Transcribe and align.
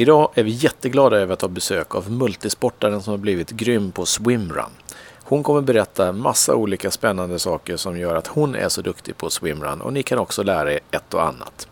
Idag 0.00 0.30
är 0.34 0.42
vi 0.42 0.50
jätteglada 0.50 1.16
över 1.16 1.32
att 1.32 1.40
ha 1.42 1.48
besök 1.48 1.94
av 1.94 2.10
multisportaren 2.10 3.02
som 3.02 3.10
har 3.10 3.18
blivit 3.18 3.50
grym 3.50 3.92
på 3.92 4.06
swimrun. 4.06 4.70
Hon 5.22 5.42
kommer 5.42 5.60
berätta 5.60 6.12
massa 6.12 6.54
olika 6.54 6.90
spännande 6.90 7.38
saker 7.38 7.76
som 7.76 7.98
gör 7.98 8.14
att 8.14 8.26
hon 8.26 8.54
är 8.54 8.68
så 8.68 8.82
duktig 8.82 9.16
på 9.16 9.30
swimrun 9.30 9.80
och 9.80 9.92
ni 9.92 10.02
kan 10.02 10.18
också 10.18 10.42
lära 10.42 10.72
er 10.72 10.80
ett 10.90 11.14
och 11.14 11.22
annat. 11.22 11.68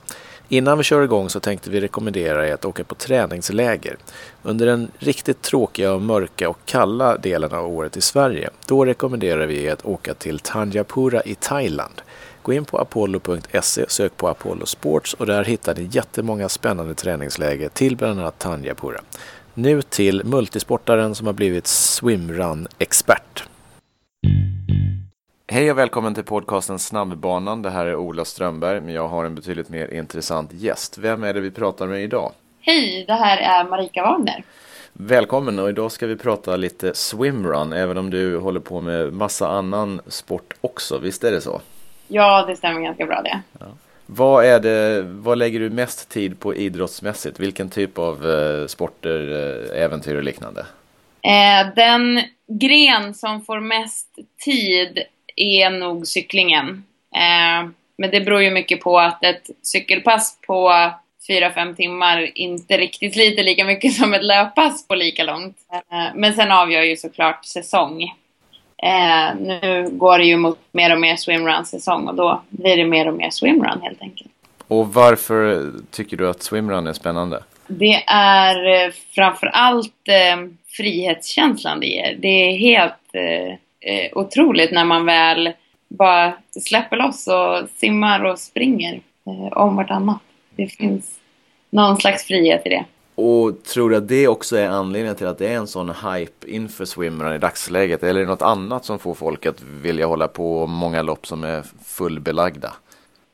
Innan 0.49 0.79
vi 0.79 0.85
kör 0.85 1.03
igång 1.03 1.31
så 1.31 1.41
tänkte 1.41 1.71
vi 1.71 1.81
rekommendera 1.81 2.49
er 2.49 2.55
att 2.55 2.65
åka 2.65 2.85
på 2.85 2.95
träningsläger. 2.95 3.97
Under 4.43 4.67
den 4.67 4.91
riktigt 4.99 5.43
tråkiga 5.43 5.93
och 5.93 6.03
mörka 6.03 6.49
och 6.49 6.59
kalla 6.65 7.17
delen 7.17 7.53
av 7.53 7.67
året 7.67 7.97
i 7.97 8.01
Sverige, 8.01 8.51
då 8.67 8.85
rekommenderar 8.85 9.47
vi 9.47 9.65
er 9.65 9.73
att 9.73 9.87
åka 9.87 10.15
till 10.15 10.39
Tanjapura 10.39 11.23
i 11.23 11.35
Thailand. 11.35 12.03
Gå 12.43 12.53
in 12.53 12.65
på 12.65 12.79
apollo.se, 12.79 13.85
sök 13.89 14.17
på 14.17 14.29
Apollo 14.29 14.67
Sports 14.67 15.15
och 15.15 15.27
där 15.27 15.45
hittar 15.45 15.75
ni 15.75 15.89
jättemånga 15.93 16.49
spännande 16.49 16.95
träningsläger 16.95 17.69
till 17.69 17.97
bland 17.97 18.21
annat 18.21 18.39
Tanjapura. 18.39 19.01
Nu 19.55 19.83
till 19.83 20.23
multisportaren 20.25 21.15
som 21.15 21.27
har 21.27 21.35
blivit 21.35 21.67
swimrun-expert. 21.67 23.45
Hej 25.53 25.71
och 25.71 25.79
välkommen 25.79 26.15
till 26.15 26.25
podcasten 26.25 26.79
Snabbbanan. 26.79 27.63
Det 27.63 27.71
här 27.71 27.87
är 27.87 27.97
Ola 27.97 28.25
Strömberg, 28.25 28.81
men 28.81 28.95
jag 28.95 29.09
har 29.09 29.25
en 29.25 29.35
betydligt 29.35 29.69
mer 29.69 29.95
intressant 29.95 30.53
gäst. 30.53 30.99
Vem 30.99 31.25
är 31.25 31.35
det 31.35 31.41
vi 31.41 31.51
pratar 31.51 31.87
med 31.87 32.03
idag? 32.03 32.33
Hej, 32.61 33.05
det 33.07 33.15
här 33.15 33.37
är 33.37 33.71
Marika 33.71 34.03
Wagner. 34.03 34.45
Välkommen 34.93 35.59
och 35.59 35.69
idag 35.69 35.93
ska 35.93 36.07
vi 36.07 36.17
prata 36.17 36.57
lite 36.57 36.95
swimrun, 36.95 37.73
även 37.73 37.99
om 37.99 38.11
du 38.11 38.39
håller 38.39 38.61
på 38.61 38.81
med 38.81 39.13
massa 39.13 39.49
annan 39.49 40.01
sport 40.07 40.55
också. 40.61 40.99
Visst 40.99 41.25
är 41.25 41.31
det 41.31 41.41
så? 41.41 41.61
Ja, 42.09 42.45
det 42.47 42.57
stämmer 42.57 42.81
ganska 42.81 43.07
bra 43.07 43.23
det. 43.23 43.41
Ja. 43.61 43.67
Vad, 44.07 44.45
är 44.45 44.61
det, 44.61 45.03
vad 45.03 45.39
lägger 45.39 45.61
du 45.61 45.71
mest 45.71 46.09
tid 46.09 46.41
på 46.41 46.55
idrottsmässigt? 46.55 47.41
Vilken 47.41 47.71
typ 47.71 47.99
av 47.99 48.31
eh, 48.31 48.67
sporter, 48.67 49.33
eh, 49.75 49.83
äventyr 49.83 50.17
och 50.17 50.25
liknande? 50.25 50.67
Eh, 51.23 51.75
den 51.77 52.23
gren 52.47 53.15
som 53.15 53.45
får 53.45 53.61
mest 53.61 54.19
tid 54.45 54.99
är 55.37 55.71
nog 55.71 56.07
cyklingen. 56.07 56.85
Eh, 57.15 57.71
men 57.99 58.11
det 58.11 58.21
beror 58.21 58.43
ju 58.43 58.51
mycket 58.51 58.81
på 58.81 58.99
att 58.99 59.25
ett 59.25 59.51
cykelpass 59.63 60.39
på 60.47 60.91
4-5 61.29 61.75
timmar 61.75 62.39
inte 62.39 62.79
riktigt 62.79 63.13
sliter 63.13 63.45
lika 63.45 63.65
mycket 63.65 63.93
som 64.01 64.15
ett 64.15 64.25
löppass 64.25 64.89
på 64.89 64.95
lika 64.95 65.25
långt. 65.25 65.57
Eh, 65.73 66.15
men 66.15 66.35
sen 66.35 66.53
avgör 66.53 66.83
ju 66.83 66.97
såklart 66.97 67.45
säsong. 67.45 68.15
Eh, 68.83 69.37
nu 69.41 69.89
går 69.93 70.19
det 70.19 70.25
ju 70.25 70.37
mot 70.37 70.59
mer 70.73 70.93
och 70.93 71.01
mer 71.01 71.17
swimrun-säsong 71.17 72.09
och 72.09 72.15
då 72.15 72.43
blir 72.49 72.77
det 72.77 72.85
mer 72.85 73.09
och 73.09 73.15
mer 73.15 73.31
swimrun 73.31 73.81
helt 73.83 74.03
enkelt. 74.03 74.31
Och 74.69 74.95
varför 74.95 75.71
tycker 75.91 76.17
du 76.17 76.29
att 76.29 76.43
swimrun 76.43 76.87
är 76.87 76.93
spännande? 76.93 77.43
Det 77.67 78.05
är 78.07 78.85
eh, 78.85 78.93
framförallt 79.15 80.09
eh, 80.09 80.51
frihetskänslan 80.69 81.81
det 81.81 81.87
ger. 81.87 82.17
Det 82.19 82.29
är 82.29 82.57
helt 82.57 82.95
eh, 83.13 83.53
eh, 83.93 84.11
otroligt 84.13 84.73
när 84.73 84.85
man 84.85 85.07
väl 85.07 85.53
bara 85.89 86.33
släpper 86.61 86.97
loss 86.97 87.27
och 87.27 87.69
simmar 87.77 88.25
och 88.25 88.39
springer 88.39 89.01
eh, 89.27 89.53
om 89.53 89.77
vartannat. 89.77 90.19
Det 90.57 90.67
finns 90.67 91.19
någon 91.71 91.97
slags 91.97 92.25
frihet 92.25 92.63
i 92.65 92.69
det. 92.69 92.85
Och 93.21 93.65
tror 93.65 93.91
du 93.91 93.97
att 93.97 94.09
det 94.09 94.29
också 94.29 94.57
är 94.57 94.69
anledningen 94.69 95.17
till 95.17 95.27
att 95.27 95.39
det 95.39 95.49
är 95.49 95.57
en 95.57 95.67
sån 95.67 95.89
hype 95.89 96.51
inför 96.51 96.85
swimrun 96.85 97.35
i 97.35 97.39
dagsläget? 97.39 98.03
Eller 98.03 98.21
är 98.21 98.25
det 98.25 98.31
något 98.31 98.43
annat 98.43 98.85
som 98.85 98.99
får 98.99 99.15
folk 99.15 99.47
att 99.47 99.63
vilja 99.63 100.07
hålla 100.07 100.29
på 100.29 100.67
många 100.67 101.03
lopp 101.03 101.27
som 101.27 101.45
är 101.45 101.63
fullbelagda? 101.85 102.73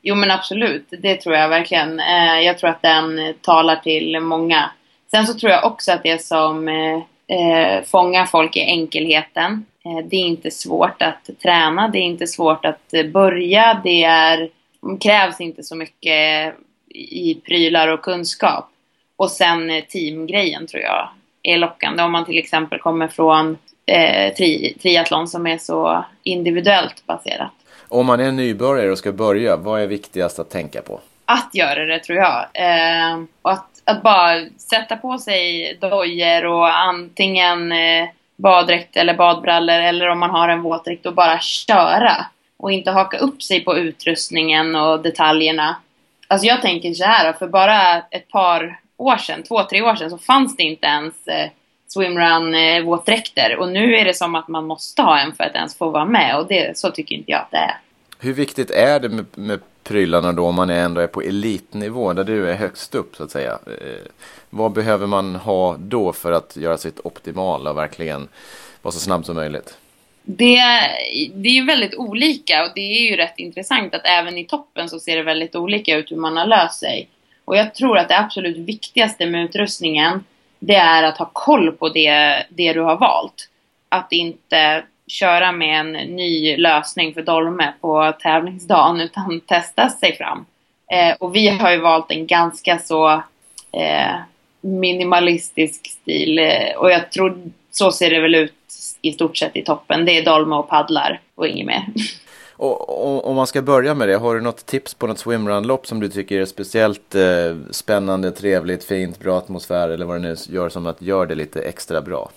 Jo 0.01 0.15
men 0.15 0.31
absolut, 0.31 0.85
det 0.89 1.15
tror 1.15 1.35
jag 1.35 1.49
verkligen. 1.49 1.99
Eh, 1.99 2.39
jag 2.39 2.57
tror 2.57 2.69
att 2.69 2.81
den 2.81 3.33
talar 3.41 3.75
till 3.75 4.19
många. 4.19 4.71
Sen 5.11 5.27
så 5.27 5.33
tror 5.33 5.51
jag 5.51 5.65
också 5.65 5.91
att 5.91 6.03
det 6.03 6.21
som 6.21 6.67
eh, 6.67 6.95
eh, 7.37 7.83
fångar 7.83 8.25
folk 8.25 8.55
är 8.55 8.65
enkelheten. 8.65 9.65
Det 10.09 10.15
är 10.15 10.25
inte 10.25 10.51
svårt 10.51 11.01
att 11.01 11.29
träna, 11.43 11.87
det 11.87 11.97
är 11.97 12.03
inte 12.03 12.27
svårt 12.27 12.65
att 12.65 12.93
börja, 13.13 13.81
det 13.83 14.03
är, 14.03 14.49
krävs 14.99 15.41
inte 15.41 15.63
så 15.63 15.75
mycket 15.75 16.53
i 16.89 17.35
prylar 17.45 17.87
och 17.87 18.01
kunskap. 18.01 18.69
Och 19.15 19.31
sen 19.31 19.69
eh, 19.69 19.83
teamgrejen 19.83 20.67
tror 20.67 20.83
jag 20.83 21.09
är 21.43 21.57
lockande. 21.57 22.03
Om 22.03 22.11
man 22.11 22.25
till 22.25 22.37
exempel 22.37 22.79
kommer 22.79 23.07
från 23.07 23.57
eh, 23.85 24.33
tri 24.33 24.77
triathlon 24.81 25.27
som 25.27 25.47
är 25.47 25.57
så 25.57 26.05
individuellt 26.23 27.03
baserat. 27.05 27.51
Om 27.87 28.05
man 28.05 28.19
är 28.19 28.31
nybörjare 28.31 28.91
och 28.91 28.97
ska 28.97 29.11
börja, 29.11 29.57
vad 29.57 29.81
är 29.81 29.87
viktigast 29.87 30.39
att 30.39 30.49
tänka 30.49 30.81
på? 30.81 30.99
Att 31.25 31.49
göra 31.55 31.85
det 31.85 31.99
tror 31.99 32.17
jag. 32.17 32.45
Eh, 32.53 33.23
och 33.41 33.51
att, 33.51 33.81
att 33.83 34.03
bara 34.03 34.45
sätta 34.57 34.97
på 34.97 35.17
sig 35.17 35.77
dojor 35.81 36.45
och 36.45 36.77
antingen 36.77 37.71
eh, 37.71 38.07
baddräkt 38.35 38.97
eller 38.97 39.13
badbrallor 39.13 39.79
eller 39.79 40.09
om 40.09 40.19
man 40.19 40.29
har 40.29 40.49
en 40.49 40.61
våtdräkt 40.61 41.05
och 41.05 41.13
bara 41.13 41.39
köra. 41.39 42.25
Och 42.57 42.71
inte 42.71 42.91
haka 42.91 43.17
upp 43.17 43.43
sig 43.43 43.59
på 43.63 43.77
utrustningen 43.77 44.75
och 44.75 45.01
detaljerna. 45.01 45.75
Alltså 46.27 46.47
jag 46.47 46.61
tänker 46.61 46.93
så 46.93 47.03
här, 47.03 47.33
för 47.33 47.47
bara 47.47 47.97
ett 47.97 48.27
par 48.27 48.79
år 48.97 49.17
sedan, 49.17 49.43
två, 49.43 49.63
tre 49.63 49.81
år 49.81 49.95
sedan, 49.95 50.09
så 50.09 50.17
fanns 50.17 50.57
det 50.57 50.63
inte 50.63 50.87
ens 50.87 51.27
eh, 51.27 51.49
swimrun 51.87 52.55
eh, 52.55 52.83
våtdräkter. 52.83 53.57
Och 53.59 53.69
nu 53.69 53.95
är 53.95 54.05
det 54.05 54.13
som 54.13 54.35
att 54.35 54.47
man 54.47 54.65
måste 54.65 55.01
ha 55.01 55.19
en 55.19 55.35
för 55.35 55.43
att 55.43 55.55
ens 55.55 55.77
få 55.77 55.89
vara 55.89 56.05
med 56.05 56.37
och 56.37 56.47
det, 56.47 56.77
så 56.77 56.91
tycker 56.91 57.15
inte 57.15 57.31
jag 57.31 57.41
att 57.41 57.51
det 57.51 57.57
är. 57.57 57.77
Hur 58.19 58.33
viktigt 58.33 58.71
är 58.71 58.99
det 58.99 59.09
med, 59.09 59.25
med 59.35 59.59
prylarna 59.83 60.31
då 60.33 60.45
om 60.45 60.55
man 60.55 60.69
ändå 60.69 61.01
är 61.01 61.07
på 61.07 61.21
elitnivå 61.21 62.13
där 62.13 62.23
du 62.23 62.49
är 62.49 62.55
högst 62.55 62.95
upp 62.95 63.15
så 63.15 63.23
att 63.23 63.31
säga? 63.31 63.51
Eh, 63.51 64.11
vad 64.49 64.71
behöver 64.71 65.07
man 65.07 65.35
ha 65.35 65.77
då 65.77 66.13
för 66.13 66.31
att 66.31 66.57
göra 66.57 66.77
sitt 66.77 66.99
optimala 67.03 67.69
och 67.69 67.77
verkligen 67.77 68.27
vara 68.81 68.91
så 68.91 68.99
snabb 68.99 69.25
som 69.25 69.35
möjligt? 69.35 69.77
Det, 70.23 70.61
det 71.33 71.49
är 71.49 71.53
ju 71.53 71.65
väldigt 71.65 71.95
olika 71.95 72.63
och 72.63 72.71
det 72.75 72.81
är 72.81 73.09
ju 73.09 73.15
rätt 73.15 73.33
intressant 73.37 73.95
att 73.95 74.05
även 74.05 74.37
i 74.37 74.45
toppen 74.45 74.89
så 74.89 74.99
ser 74.99 75.17
det 75.17 75.23
väldigt 75.23 75.55
olika 75.55 75.95
ut 75.95 76.11
hur 76.11 76.17
man 76.17 76.37
har 76.37 76.45
löst 76.45 76.79
sig. 76.79 77.09
Och 77.45 77.57
jag 77.57 77.75
tror 77.75 77.97
att 77.97 78.09
det 78.09 78.19
absolut 78.19 78.57
viktigaste 78.57 79.25
med 79.25 79.45
utrustningen 79.45 80.23
det 80.59 80.75
är 80.75 81.03
att 81.03 81.17
ha 81.17 81.29
koll 81.33 81.71
på 81.71 81.89
det, 81.89 82.45
det 82.49 82.73
du 82.73 82.81
har 82.81 82.97
valt. 82.97 83.49
Att 83.89 84.11
inte 84.11 84.83
köra 85.07 85.51
med 85.51 85.79
en 85.79 85.91
ny 85.91 86.57
lösning 86.57 87.13
för 87.13 87.21
dolme 87.21 87.73
på 87.81 88.13
tävlingsdagen 88.19 89.01
utan 89.01 89.41
testa 89.41 89.89
sig 89.89 90.17
fram. 90.17 90.45
Eh, 90.91 91.15
och 91.19 91.35
vi 91.35 91.47
har 91.47 91.71
ju 91.71 91.77
valt 91.77 92.11
en 92.11 92.27
ganska 92.27 92.79
så 92.79 93.11
eh, 93.71 94.15
minimalistisk 94.61 95.87
stil 95.87 96.39
eh, 96.39 96.75
och 96.77 96.91
jag 96.91 97.11
tror 97.11 97.51
så 97.71 97.91
ser 97.91 98.09
det 98.09 98.19
väl 98.19 98.35
ut 98.35 98.53
i 99.01 99.11
stort 99.11 99.37
sett 99.37 99.55
i 99.55 99.63
toppen. 99.63 100.05
Det 100.05 100.17
är 100.17 100.25
dolme 100.25 100.55
och 100.55 100.69
paddlar 100.69 101.19
och 101.35 101.47
inget 101.47 101.67
mer. 101.67 101.85
Och, 102.57 103.27
om 103.27 103.35
man 103.35 103.47
ska 103.47 103.61
börja 103.61 103.93
med 103.93 104.07
det, 104.07 104.15
har 104.15 104.35
du 104.35 104.41
något 104.41 104.65
tips 104.65 104.93
på 104.93 105.07
något 105.07 105.19
swimrun-lopp 105.19 105.87
som 105.87 105.99
du 105.99 106.09
tycker 106.09 106.41
är 106.41 106.45
speciellt 106.45 107.15
eh, 107.15 107.21
spännande, 107.71 108.31
trevligt, 108.31 108.83
fint, 108.83 109.19
bra 109.19 109.37
atmosfär 109.37 109.89
eller 109.89 110.05
vad 110.05 110.15
det 110.15 110.19
nu 110.19 110.35
gör 110.49 110.69
som 110.69 110.87
att 110.87 111.01
gör 111.01 111.25
det 111.25 111.35
lite 111.35 111.61
extra 111.61 112.01
bra? 112.01 112.29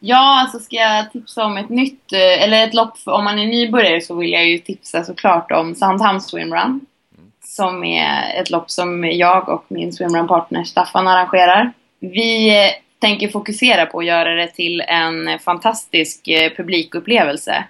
Ja, 0.00 0.40
alltså 0.40 0.58
ska 0.58 0.76
jag 0.76 1.12
tipsa 1.12 1.44
om 1.44 1.56
ett 1.56 1.68
nytt, 1.68 2.12
eh, 2.12 2.42
eller 2.42 2.64
ett 2.64 2.74
lopp, 2.74 2.94
om 3.06 3.24
man 3.24 3.38
är 3.38 3.46
nybörjare 3.46 4.00
så 4.00 4.14
vill 4.14 4.32
jag 4.32 4.48
ju 4.48 4.58
tipsa 4.58 5.04
såklart 5.04 5.52
om 5.52 5.74
Sandhamn 5.74 6.20
Swimrun. 6.20 6.80
Mm. 7.18 7.32
Som 7.44 7.84
är 7.84 8.40
ett 8.40 8.50
lopp 8.50 8.70
som 8.70 9.04
jag 9.04 9.48
och 9.48 9.64
min 9.68 9.92
swimrun-partner 9.92 10.64
Staffan 10.64 11.08
arrangerar. 11.08 11.72
Vi 11.98 12.48
eh, 12.48 12.70
tänker 12.98 13.28
fokusera 13.28 13.86
på 13.86 13.98
att 13.98 14.04
göra 14.04 14.34
det 14.34 14.48
till 14.48 14.80
en 14.80 15.38
fantastisk 15.38 16.28
eh, 16.28 16.52
publikupplevelse. 16.56 17.64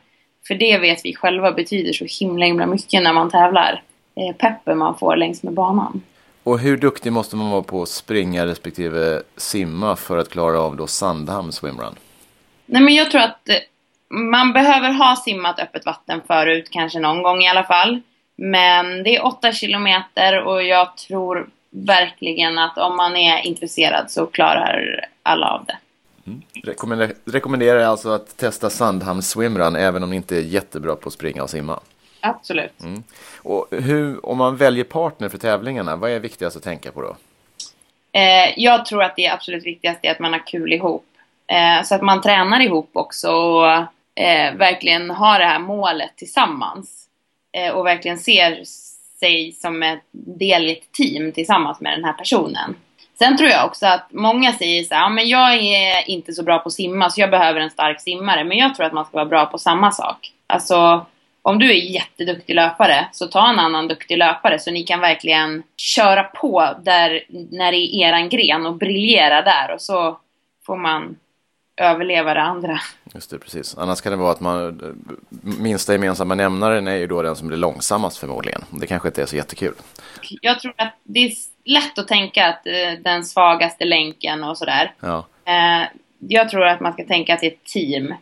För 0.50 0.54
det 0.54 0.78
vet 0.78 1.04
vi 1.04 1.14
själva 1.14 1.52
betyder 1.52 1.92
så 1.92 2.06
himla 2.20 2.46
himla 2.46 2.66
mycket 2.66 3.02
när 3.02 3.12
man 3.12 3.30
tävlar. 3.30 3.82
Eh, 4.14 4.36
peppen 4.36 4.78
man 4.78 4.98
får 4.98 5.16
längs 5.16 5.42
med 5.42 5.52
banan. 5.52 6.02
Och 6.42 6.58
hur 6.58 6.76
duktig 6.76 7.12
måste 7.12 7.36
man 7.36 7.50
vara 7.50 7.62
på 7.62 7.82
att 7.82 7.88
springa 7.88 8.46
respektive 8.46 9.22
simma 9.36 9.96
för 9.96 10.18
att 10.18 10.30
klara 10.30 10.60
av 10.60 10.76
då 10.76 10.86
Sandhamn 10.86 11.52
swimrun? 11.52 11.94
Nej 12.66 12.82
men 12.82 12.94
jag 12.94 13.10
tror 13.10 13.20
att 13.20 13.48
eh, 13.48 13.56
man 14.08 14.52
behöver 14.52 14.92
ha 14.92 15.16
simmat 15.16 15.60
öppet 15.60 15.86
vatten 15.86 16.20
förut, 16.26 16.68
kanske 16.70 16.98
någon 16.98 17.22
gång 17.22 17.42
i 17.42 17.48
alla 17.48 17.64
fall. 17.64 18.00
Men 18.36 19.02
det 19.02 19.16
är 19.16 19.26
åtta 19.26 19.52
kilometer 19.52 20.44
och 20.46 20.62
jag 20.62 20.96
tror 20.96 21.48
verkligen 21.70 22.58
att 22.58 22.78
om 22.78 22.96
man 22.96 23.16
är 23.16 23.46
intresserad 23.46 24.10
så 24.10 24.26
klarar 24.26 25.04
alla 25.22 25.46
av 25.46 25.64
det. 25.64 25.76
Mm. 26.30 26.42
Rekommenderar, 26.64 27.12
rekommenderar 27.24 27.80
alltså 27.80 28.08
att 28.08 28.36
testa 28.36 28.70
Sandhamn 28.70 29.22
Swimrun 29.22 29.76
även 29.76 30.02
om 30.02 30.10
ni 30.10 30.16
inte 30.16 30.36
är 30.36 30.40
jättebra 30.40 30.96
på 30.96 31.08
att 31.08 31.12
springa 31.12 31.42
och 31.42 31.50
simma? 31.50 31.80
Absolut. 32.20 32.82
Mm. 32.82 33.02
Och 33.36 33.66
hur, 33.70 34.26
om 34.26 34.38
man 34.38 34.56
väljer 34.56 34.84
partner 34.84 35.28
för 35.28 35.38
tävlingarna, 35.38 35.96
vad 35.96 36.10
är 36.10 36.20
viktigast 36.20 36.56
att 36.56 36.62
tänka 36.62 36.92
på 36.92 37.02
då? 37.02 37.16
Eh, 38.12 38.54
jag 38.56 38.86
tror 38.86 39.02
att 39.02 39.16
det 39.16 39.28
absolut 39.28 39.66
viktigaste 39.66 40.06
är 40.06 40.10
att 40.10 40.18
man 40.18 40.32
har 40.32 40.46
kul 40.46 40.72
ihop. 40.72 41.06
Eh, 41.46 41.82
så 41.84 41.94
att 41.94 42.02
man 42.02 42.20
tränar 42.20 42.60
ihop 42.60 42.90
också 42.92 43.30
och 43.30 43.72
eh, 44.22 44.54
verkligen 44.54 45.10
har 45.10 45.38
det 45.38 45.44
här 45.44 45.58
målet 45.58 46.16
tillsammans. 46.16 47.06
Eh, 47.52 47.72
och 47.72 47.86
verkligen 47.86 48.18
ser 48.18 48.64
sig 49.20 49.52
som 49.52 49.82
en 49.82 49.98
del 50.12 50.66
i 50.66 50.72
ett 50.72 50.92
team 50.92 51.32
tillsammans 51.32 51.80
med 51.80 51.92
den 51.92 52.04
här 52.04 52.12
personen. 52.12 52.76
Sen 53.22 53.36
tror 53.36 53.50
jag 53.50 53.66
också 53.66 53.86
att 53.86 54.06
många 54.12 54.52
säger 54.52 54.84
så 54.84 54.94
här, 54.94 55.02
ja, 55.02 55.08
men 55.08 55.28
jag 55.28 55.54
är 55.54 56.10
inte 56.10 56.32
så 56.32 56.42
bra 56.42 56.58
på 56.58 56.66
att 56.66 56.72
simma 56.72 57.10
så 57.10 57.20
jag 57.20 57.30
behöver 57.30 57.60
en 57.60 57.70
stark 57.70 58.00
simmare. 58.00 58.44
Men 58.44 58.58
jag 58.58 58.74
tror 58.74 58.86
att 58.86 58.92
man 58.92 59.04
ska 59.04 59.16
vara 59.16 59.26
bra 59.26 59.46
på 59.46 59.58
samma 59.58 59.92
sak. 59.92 60.32
Alltså, 60.46 61.06
om 61.42 61.58
du 61.58 61.70
är 61.70 61.74
jätteduktig 61.74 62.54
löpare, 62.54 63.08
så 63.12 63.26
ta 63.26 63.50
en 63.50 63.58
annan 63.58 63.88
duktig 63.88 64.18
löpare 64.18 64.58
så 64.58 64.70
ni 64.70 64.82
kan 64.82 65.00
verkligen 65.00 65.62
köra 65.76 66.22
på 66.22 66.74
där, 66.82 67.24
när 67.50 67.72
det 67.72 67.78
är 67.78 68.08
eran 68.08 68.28
gren 68.28 68.66
och 68.66 68.74
briljera 68.74 69.42
där 69.42 69.74
och 69.74 69.80
så 69.80 70.18
får 70.66 70.76
man 70.76 71.16
överleva 71.76 72.34
det 72.34 72.42
andra. 72.42 72.80
Just 73.14 73.30
det, 73.30 73.38
precis. 73.38 73.78
Annars 73.78 74.00
kan 74.00 74.12
det 74.12 74.18
vara 74.18 74.32
att 74.32 74.40
man, 74.40 74.80
minsta 75.40 75.92
gemensamma 75.92 76.34
nämnaren 76.34 76.88
är 76.88 76.96
ju 76.96 77.06
då 77.06 77.22
den 77.22 77.36
som 77.36 77.48
blir 77.48 77.58
långsammast 77.58 78.18
förmodligen. 78.18 78.64
Det 78.70 78.86
kanske 78.86 79.08
inte 79.08 79.22
är 79.22 79.26
så 79.26 79.36
jättekul. 79.36 79.74
Jag 80.40 80.60
tror 80.60 80.74
att 80.76 80.94
det 81.04 81.20
är 81.20 81.32
lätt 81.64 81.98
att 81.98 82.08
tänka 82.08 82.46
att 82.46 82.66
eh, 82.66 83.02
den 83.04 83.24
svagaste 83.24 83.84
länken 83.84 84.44
och 84.44 84.58
sådär. 84.58 84.94
Ja. 85.00 85.26
Eh, 85.44 85.88
jag 86.18 86.48
tror 86.48 86.66
att 86.66 86.80
man 86.80 86.92
ska 86.92 87.04
tänka 87.04 87.34
att 87.34 87.40
det 87.40 87.46
är 87.46 87.50
ett 87.50 87.64
team. 87.64 88.14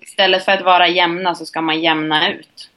Istället 0.00 0.44
för 0.44 0.52
att 0.52 0.62
vara 0.62 0.88
jämna 0.88 1.34
så 1.34 1.46
ska 1.46 1.60
man 1.60 1.80
jämna 1.80 2.32
ut. 2.32 2.68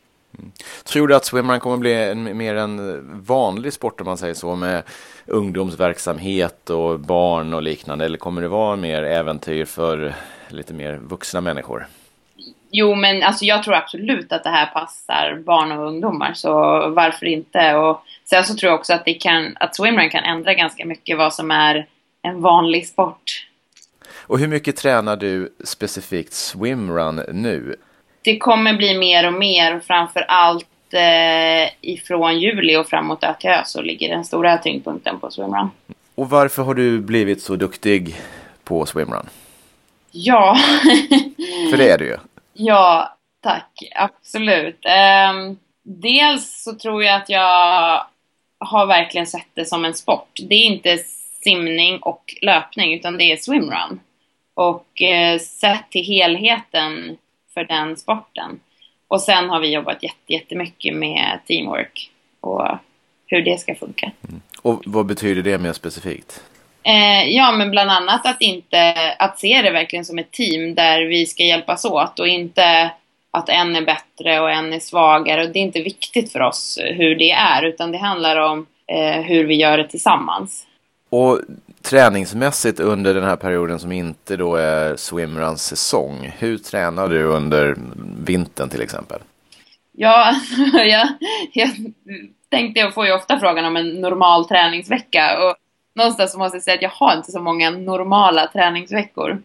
Tror 0.83 1.07
du 1.07 1.15
att 1.15 1.25
swimrun 1.25 1.59
kommer 1.59 1.77
bli 1.77 1.93
en, 1.93 2.37
mer 2.37 2.55
en 2.55 3.01
vanlig 3.25 3.73
sport 3.73 4.01
om 4.01 4.05
man 4.05 4.17
säger 4.17 4.33
så 4.33 4.55
med 4.55 4.83
ungdomsverksamhet 5.25 6.69
och 6.69 6.99
barn 6.99 7.53
och 7.53 7.61
liknande 7.61 8.05
eller 8.05 8.17
kommer 8.17 8.41
det 8.41 8.47
vara 8.47 8.75
mer 8.75 9.03
äventyr 9.03 9.65
för 9.65 10.15
lite 10.49 10.73
mer 10.73 10.97
vuxna 10.97 11.41
människor? 11.41 11.87
Jo, 12.71 12.95
men 12.95 13.23
alltså 13.23 13.45
jag 13.45 13.63
tror 13.63 13.75
absolut 13.75 14.31
att 14.31 14.43
det 14.43 14.49
här 14.49 14.65
passar 14.65 15.41
barn 15.45 15.71
och 15.71 15.87
ungdomar, 15.87 16.33
så 16.33 16.51
varför 16.89 17.25
inte? 17.25 17.75
Och 17.75 18.03
sen 18.25 18.43
så 18.43 18.55
tror 18.55 18.69
jag 18.71 18.79
också 18.79 18.93
att, 18.93 19.05
det 19.05 19.13
kan, 19.13 19.57
att 19.59 19.75
swimrun 19.75 20.09
kan 20.09 20.23
ändra 20.23 20.53
ganska 20.53 20.85
mycket 20.85 21.17
vad 21.17 21.33
som 21.33 21.51
är 21.51 21.87
en 22.21 22.41
vanlig 22.41 22.87
sport. 22.87 23.47
Och 24.27 24.39
hur 24.39 24.47
mycket 24.47 24.75
tränar 24.75 25.15
du 25.15 25.53
specifikt 25.63 26.33
swimrun 26.33 27.21
nu? 27.31 27.75
Det 28.21 28.37
kommer 28.37 28.73
bli 28.73 28.97
mer 28.97 29.27
och 29.27 29.33
mer, 29.33 29.79
framför 29.79 30.21
allt 30.21 30.93
eh, 30.93 31.69
ifrån 31.81 32.39
juli 32.39 32.75
och 32.75 32.87
framåt 32.87 33.23
ÖTÖ 33.23 33.61
så 33.65 33.81
ligger 33.81 34.09
den 34.09 34.25
stora 34.25 34.57
tyngdpunkten 34.57 35.19
på 35.19 35.31
swimrun. 35.31 35.69
Och 36.15 36.29
varför 36.29 36.63
har 36.63 36.73
du 36.73 36.99
blivit 36.99 37.41
så 37.41 37.55
duktig 37.55 38.15
på 38.63 38.85
swimrun? 38.85 39.29
Ja. 40.11 40.57
För 41.71 41.77
det 41.77 41.89
är 41.89 41.97
du 41.97 42.05
ju. 42.05 42.17
Ja, 42.57 43.17
tack. 43.41 43.83
Absolut. 43.95 44.85
Um, 44.85 45.59
dels 45.83 46.63
så 46.63 46.75
tror 46.75 47.03
jag 47.03 47.15
att 47.15 47.29
jag 47.29 48.05
har 48.57 48.85
verkligen 48.85 49.27
sett 49.27 49.47
det 49.53 49.65
som 49.65 49.85
en 49.85 49.93
sport. 49.93 50.39
Det 50.49 50.55
är 50.55 50.65
inte 50.65 50.97
simning 51.43 51.99
och 51.99 52.35
löpning 52.41 52.93
utan 52.93 53.17
det 53.17 53.23
är 53.23 53.37
swimrun. 53.37 53.99
Och 54.53 55.01
eh, 55.01 55.39
sett 55.39 55.89
till 55.89 56.05
helheten 56.05 57.17
för 57.53 57.63
den 57.63 57.97
sporten. 57.97 58.59
Och 59.07 59.21
sen 59.21 59.49
har 59.49 59.59
vi 59.59 59.73
jobbat 59.73 60.03
jättemycket 60.27 60.95
med 60.95 61.39
teamwork 61.47 62.11
och 62.39 62.67
hur 63.25 63.41
det 63.41 63.59
ska 63.59 63.75
funka. 63.75 64.11
Mm. 64.27 64.41
Och 64.61 64.83
vad 64.85 65.05
betyder 65.05 65.41
det 65.41 65.57
mer 65.57 65.73
specifikt? 65.73 66.43
Eh, 66.85 67.29
ja, 67.29 67.51
men 67.51 67.71
bland 67.71 67.91
annat 67.91 68.25
att 68.25 68.41
inte 68.41 68.93
att 69.19 69.39
se 69.39 69.61
det 69.61 69.71
verkligen 69.71 70.05
som 70.05 70.19
ett 70.19 70.31
team 70.31 70.75
där 70.75 71.01
vi 71.01 71.25
ska 71.25 71.43
hjälpas 71.43 71.85
åt 71.85 72.19
och 72.19 72.27
inte 72.27 72.91
att 73.31 73.49
en 73.49 73.75
är 73.75 73.81
bättre 73.81 74.39
och 74.39 74.51
en 74.51 74.73
är 74.73 74.79
svagare. 74.79 75.43
Och 75.43 75.49
det 75.49 75.59
är 75.59 75.63
inte 75.63 75.81
viktigt 75.81 76.31
för 76.31 76.41
oss 76.41 76.79
hur 76.81 77.15
det 77.15 77.31
är, 77.31 77.63
utan 77.63 77.91
det 77.91 77.97
handlar 77.97 78.35
om 78.35 78.65
eh, 78.87 79.21
hur 79.21 79.45
vi 79.45 79.55
gör 79.55 79.77
det 79.77 79.87
tillsammans. 79.87 80.65
Och 81.09 81.39
träningsmässigt 81.81 82.79
under 82.79 83.13
den 83.13 83.23
här 83.23 83.35
perioden 83.35 83.79
som 83.79 83.91
inte 83.91 84.37
då 84.37 84.55
är 84.55 84.95
swimruns 84.95 85.65
säsong, 85.65 86.31
hur 86.39 86.57
tränar 86.57 87.07
du 87.07 87.23
under 87.23 87.75
vintern 88.25 88.69
till 88.69 88.81
exempel? 88.81 89.19
Ja, 89.91 90.33
jag, 90.73 91.07
jag 91.53 91.69
tänkte, 92.49 92.79
jag 92.79 92.93
får 92.93 93.05
ju 93.05 93.13
ofta 93.13 93.39
frågan 93.39 93.65
om 93.65 93.77
en 93.77 94.01
normal 94.01 94.47
träningsvecka 94.47 95.37
och 95.43 95.55
någonstans 95.95 96.37
måste 96.37 96.55
jag 96.55 96.63
säga 96.63 96.75
att 96.75 96.81
jag 96.81 96.89
har 96.89 97.17
inte 97.17 97.31
så 97.31 97.41
många 97.41 97.69
normala 97.69 98.47
träningsveckor. 98.47 99.41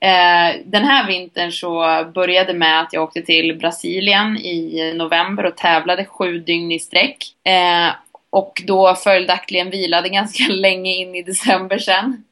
Eh, 0.00 0.60
den 0.64 0.84
här 0.84 1.06
vintern 1.06 1.52
så 1.52 2.04
började 2.14 2.54
med 2.54 2.80
att 2.80 2.92
jag 2.92 3.02
åkte 3.02 3.22
till 3.22 3.58
Brasilien 3.58 4.36
i 4.36 4.92
november 4.96 5.46
och 5.46 5.56
tävlade 5.56 6.04
sju 6.04 6.38
dygn 6.38 6.72
i 6.72 6.78
sträck. 6.78 7.16
Eh, 7.44 7.94
och 8.30 8.62
då 8.66 8.94
följaktligen 8.94 9.70
vilade 9.70 10.08
ganska 10.18 10.52
länge 10.52 10.92
in 10.92 11.14
i 11.14 11.22
december 11.22 11.78
sen. 11.78 12.24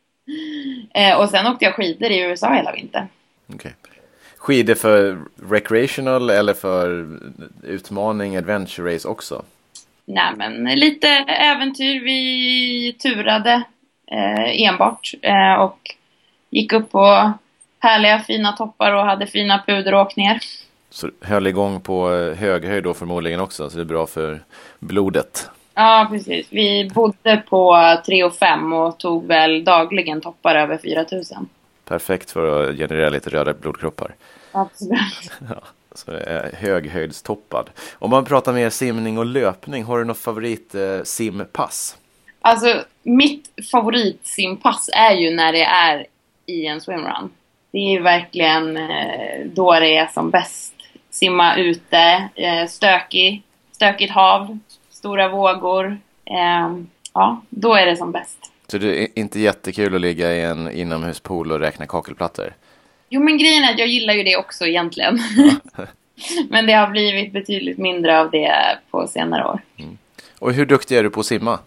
Eh, 0.95 1.21
och 1.21 1.29
sen 1.29 1.47
åkte 1.47 1.65
jag 1.65 1.75
skidor 1.75 2.11
i 2.11 2.21
USA 2.21 2.55
hela 2.55 2.73
vintern. 2.73 3.07
Okay. 3.55 3.73
Skidor 4.37 4.75
för 4.75 5.19
recreational 5.51 6.31
eller 6.31 6.55
för 6.55 7.19
utmaning, 7.63 8.37
adventure 8.37 8.95
race 8.95 9.09
också? 9.09 9.45
Nej, 10.05 10.33
men 10.37 10.65
lite 10.65 11.09
äventyr. 11.29 12.05
Vi 12.05 12.97
turade 13.03 13.63
eh, 14.07 14.63
enbart 14.63 15.15
eh, 15.23 15.55
och 15.55 15.95
gick 16.51 16.73
upp 16.73 16.91
på 16.91 17.33
härliga 17.79 18.21
fina 18.21 18.53
toppar 18.53 18.93
och 18.93 19.05
hade 19.05 19.27
fina 19.27 19.63
puderåkningar. 19.67 20.39
Så 20.91 21.11
höll 21.21 21.47
igång 21.47 21.81
på 21.81 22.15
eh, 22.15 22.37
hög 22.39 22.65
höjd 22.65 22.85
då 22.85 22.95
förmodligen 22.95 23.41
också, 23.41 23.71
så 23.71 23.77
det 23.77 23.83
är 23.83 23.85
bra 23.85 24.07
för 24.07 24.41
blodet. 24.79 25.51
Ja, 25.75 26.07
precis. 26.11 26.47
Vi 26.51 26.91
bodde 26.95 27.43
på 27.49 27.97
3 28.07 28.25
och 28.25 28.35
5 28.35 28.73
och 28.73 28.99
tog 28.99 29.27
väl 29.27 29.65
dagligen 29.65 30.21
toppar 30.21 30.55
över 30.55 30.79
4000. 30.79 31.49
Perfekt 31.85 32.31
för 32.31 32.71
att 32.71 32.77
generera 32.77 33.09
lite 33.09 33.31
röda 33.31 33.55
blodkroppar. 33.55 34.15
Absolut. 34.53 35.31
Ja. 35.49 35.63
Så 35.95 36.11
det 36.11 36.21
är 36.21 36.53
höghöjdstoppad. 36.57 37.71
Om 37.95 38.11
man 38.11 38.25
pratar 38.25 38.53
mer 38.53 38.71
simning 38.71 39.19
och 39.19 39.27
löpning, 39.27 39.85
har 39.85 39.99
du 39.99 40.05
något 40.05 40.19
favorit 40.19 40.75
eh? 40.75 41.01
Alltså, 42.41 42.85
mitt 43.03 43.51
favoritsimpass 43.73 44.91
är 44.93 45.15
ju 45.15 45.31
när 45.31 45.53
det 45.53 45.65
är 45.65 46.07
i 46.47 46.67
en 46.67 46.81
swimrun. 46.81 47.31
Det 47.71 47.79
är 47.79 47.91
ju 47.91 48.03
verkligen 48.03 48.77
eh, 48.77 49.47
då 49.47 49.73
det 49.73 49.97
är 49.97 50.07
som 50.07 50.31
bäst. 50.31 50.75
Simma 51.11 51.57
ute, 51.57 52.29
eh, 52.35 52.67
stökig, 52.69 53.43
stökigt 53.73 54.13
hav, 54.13 54.59
stora 54.91 55.29
vågor. 55.29 55.99
Eh, 56.25 56.77
ja, 57.13 57.43
då 57.49 57.75
är 57.75 57.87
det 57.87 57.97
som 57.97 58.13
bäst. 58.13 58.53
Så 58.67 58.79
det 58.79 59.03
är 59.03 59.09
inte 59.15 59.41
jättekul 59.41 59.95
att 59.95 60.01
ligga 60.01 60.33
i 60.33 60.43
en 60.43 60.71
inomhuspool 60.71 61.53
och 61.53 61.61
räkna 61.61 61.87
kakelplattor? 61.87 62.55
Jo, 63.15 63.23
men 63.23 63.39
grejen 63.39 63.65
är 63.65 63.73
att 63.73 63.79
jag 63.79 63.89
gillar 63.89 64.15
ju 64.15 64.23
det 64.23 64.37
också 64.37 64.67
egentligen. 64.67 65.19
Men 66.49 66.67
det 66.67 66.73
har 66.73 66.87
blivit 66.87 67.33
betydligt 67.33 67.79
mindre 67.79 68.21
av 68.21 68.31
det 68.31 68.79
på 68.91 69.07
senare 69.07 69.45
år. 69.45 69.61
Mm. 69.79 69.99
Och 70.39 70.53
hur 70.53 70.67
duktig 70.67 70.97
är 70.97 71.03
du 71.03 71.11
på 71.11 71.21
att 71.21 71.27
simma? 71.27 71.59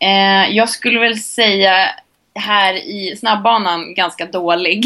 Eh, 0.00 0.56
jag 0.56 0.68
skulle 0.68 1.00
väl 1.00 1.18
säga 1.18 1.90
här 2.34 2.74
i 2.74 3.16
snabbbanan 3.16 3.94
ganska 3.94 4.26
dålig. 4.26 4.84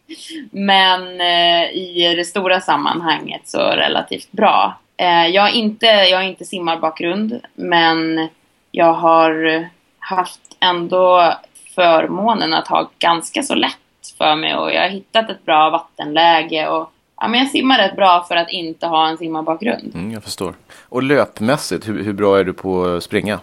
men 0.50 1.20
eh, 1.20 1.70
i 1.72 2.14
det 2.16 2.24
stora 2.24 2.60
sammanhanget 2.60 3.48
så 3.48 3.58
relativt 3.58 4.32
bra. 4.32 4.78
Eh, 4.96 5.26
jag, 5.26 5.42
har 5.42 5.50
inte, 5.50 5.86
jag 5.86 6.18
har 6.18 6.24
inte 6.24 6.44
simmarbakgrund, 6.44 7.40
men 7.54 8.28
jag 8.70 8.92
har 8.92 9.64
haft 9.98 10.56
ändå 10.60 11.34
förmånen 11.74 12.54
att 12.54 12.68
ha 12.68 12.90
ganska 12.98 13.42
så 13.42 13.54
lätt 13.54 13.78
för 14.24 14.36
mig 14.36 14.56
och 14.56 14.72
jag 14.72 14.82
har 14.82 14.88
hittat 14.88 15.30
ett 15.30 15.44
bra 15.44 15.70
vattenläge 15.70 16.68
och 16.68 16.92
ja, 17.20 17.28
men 17.28 17.40
jag 17.40 17.48
simmar 17.48 17.78
rätt 17.78 17.96
bra 17.96 18.24
för 18.28 18.36
att 18.36 18.50
inte 18.50 18.86
ha 18.86 19.08
en 19.08 19.16
simmarbakgrund. 19.16 19.94
Mm, 19.94 20.12
jag 20.12 20.22
förstår. 20.22 20.54
Och 20.88 21.02
löpmässigt, 21.02 21.88
hur, 21.88 22.04
hur 22.04 22.12
bra 22.12 22.38
är 22.38 22.44
du 22.44 22.52
på 22.52 22.84
att 22.84 23.02
springa? 23.02 23.40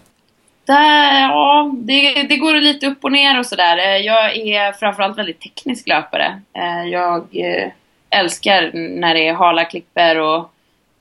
Där, 0.66 1.22
ja, 1.22 1.72
det, 1.74 2.24
det 2.24 2.38
går 2.38 2.54
lite 2.54 2.88
upp 2.88 3.04
och 3.04 3.12
ner 3.12 3.40
och 3.40 3.46
sådär. 3.46 3.78
Jag 3.98 4.38
är 4.38 4.72
framförallt 4.72 5.18
väldigt 5.18 5.42
teknisk 5.42 5.88
löpare. 5.88 6.42
Eh, 6.54 6.90
jag 6.92 7.28
eh, 7.32 7.72
älskar 8.10 8.72
när 8.74 9.14
det 9.14 9.28
är 9.28 9.34
hala 9.34 9.66
klipper 9.66 10.20
och 10.20 10.52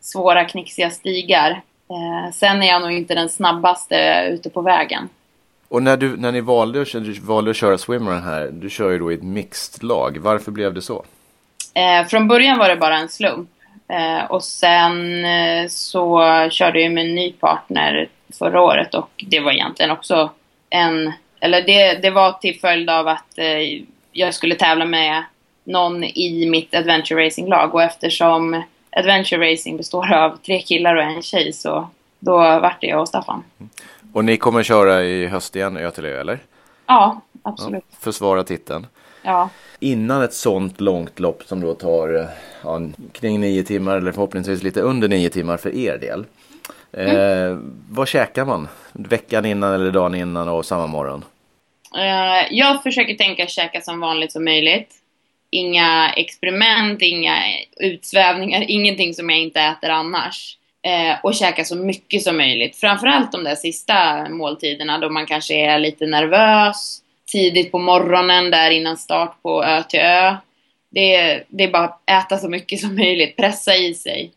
svåra 0.00 0.44
knixiga 0.44 0.90
stigar. 0.90 1.50
Eh, 1.90 2.32
sen 2.32 2.62
är 2.62 2.66
jag 2.66 2.82
nog 2.82 2.92
inte 2.92 3.14
den 3.14 3.28
snabbaste 3.28 4.28
ute 4.30 4.50
på 4.50 4.60
vägen. 4.60 5.08
Och 5.70 5.82
när, 5.82 5.96
du, 5.96 6.16
när 6.16 6.32
ni 6.32 6.40
valde, 6.40 6.84
du 6.84 7.12
valde 7.12 7.50
att 7.50 7.56
köra 7.56 7.78
swimrun 7.78 8.22
här, 8.22 8.50
du 8.52 8.70
kör 8.70 8.90
ju 8.90 8.98
då 8.98 9.12
i 9.12 9.14
ett 9.14 9.22
mixed 9.22 9.82
lag. 9.82 10.18
Varför 10.18 10.52
blev 10.52 10.74
det 10.74 10.82
så? 10.82 11.04
Eh, 11.74 12.06
från 12.06 12.28
början 12.28 12.58
var 12.58 12.68
det 12.68 12.76
bara 12.76 12.98
en 12.98 13.08
slump. 13.08 13.50
Eh, 13.88 14.30
och 14.30 14.44
sen 14.44 15.24
eh, 15.24 15.68
så 15.68 16.20
körde 16.50 16.80
jag 16.80 16.92
med 16.92 17.04
en 17.04 17.14
ny 17.14 17.32
partner 17.32 18.08
förra 18.38 18.62
året 18.62 18.94
och 18.94 19.24
det 19.26 19.40
var 19.40 19.52
egentligen 19.52 19.90
också 19.90 20.30
en... 20.70 21.12
Eller 21.40 21.62
det, 21.62 21.94
det 22.02 22.10
var 22.10 22.32
till 22.32 22.60
följd 22.60 22.90
av 22.90 23.08
att 23.08 23.38
eh, 23.38 23.82
jag 24.12 24.34
skulle 24.34 24.54
tävla 24.54 24.84
med 24.84 25.24
någon 25.64 26.04
i 26.04 26.46
mitt 26.50 26.74
adventure 26.74 27.26
racing-lag 27.26 27.74
och 27.74 27.82
eftersom 27.82 28.62
adventure 28.90 29.52
racing 29.52 29.76
består 29.76 30.12
av 30.14 30.36
tre 30.36 30.60
killar 30.60 30.96
och 30.96 31.02
en 31.02 31.22
tjej 31.22 31.52
så 31.52 31.88
då 32.18 32.36
vart 32.36 32.80
det 32.80 32.86
jag 32.86 33.00
och 33.00 33.08
Staffan. 33.08 33.42
Och 34.12 34.24
ni 34.24 34.36
kommer 34.36 34.62
köra 34.62 35.04
i 35.04 35.26
höst 35.26 35.56
igen 35.56 35.76
i 35.76 35.80
Göteborg, 35.80 36.14
eller? 36.14 36.38
Ja, 36.86 37.20
absolut. 37.42 37.84
Ja, 37.90 37.96
försvara 38.00 38.44
titeln. 38.44 38.86
Ja. 39.22 39.50
Innan 39.80 40.22
ett 40.22 40.34
sånt 40.34 40.80
långt 40.80 41.20
lopp 41.20 41.42
som 41.46 41.60
då 41.60 41.74
tar 41.74 42.28
ja, 42.62 42.80
kring 43.12 43.40
nio 43.40 43.62
timmar 43.62 43.96
eller 43.96 44.12
förhoppningsvis 44.12 44.62
lite 44.62 44.80
under 44.80 45.08
nio 45.08 45.30
timmar 45.30 45.56
för 45.56 45.74
er 45.74 45.98
del. 45.98 46.24
Mm. 46.92 47.16
Eh, 47.16 47.58
vad 47.90 48.08
käkar 48.08 48.44
man 48.44 48.68
veckan 48.92 49.44
innan 49.44 49.74
eller 49.74 49.90
dagen 49.90 50.14
innan 50.14 50.48
och 50.48 50.66
samma 50.66 50.86
morgon? 50.86 51.24
Eh, 51.96 52.46
jag 52.50 52.82
försöker 52.82 53.14
tänka 53.14 53.46
käka 53.46 53.80
som 53.80 54.00
vanligt 54.00 54.32
som 54.32 54.44
möjligt. 54.44 54.94
Inga 55.50 56.12
experiment, 56.16 57.02
inga 57.02 57.36
utsvävningar, 57.76 58.64
ingenting 58.68 59.14
som 59.14 59.30
jag 59.30 59.38
inte 59.38 59.60
äter 59.60 59.90
annars. 59.90 60.56
Eh, 60.82 61.18
och 61.22 61.34
käka 61.34 61.64
så 61.64 61.76
mycket 61.76 62.22
som 62.22 62.36
möjligt. 62.36 62.76
Framförallt 62.76 63.32
de 63.32 63.44
där 63.44 63.54
sista 63.54 64.28
måltiderna 64.28 64.98
då 64.98 65.10
man 65.10 65.26
kanske 65.26 65.54
är 65.54 65.78
lite 65.78 66.06
nervös. 66.06 67.02
Tidigt 67.32 67.72
på 67.72 67.78
morgonen 67.78 68.50
där 68.50 68.70
innan 68.70 68.96
start 68.96 69.42
på 69.42 69.64
Ö 69.64 69.82
till 69.82 70.00
Ö. 70.00 70.36
Det 70.90 71.14
är, 71.14 71.44
det 71.48 71.64
är 71.64 71.70
bara 71.70 71.84
att 71.84 72.10
äta 72.10 72.38
så 72.38 72.48
mycket 72.48 72.80
som 72.80 72.94
möjligt, 72.94 73.36
pressa 73.36 73.76
i 73.76 73.94
sig. 73.94 74.32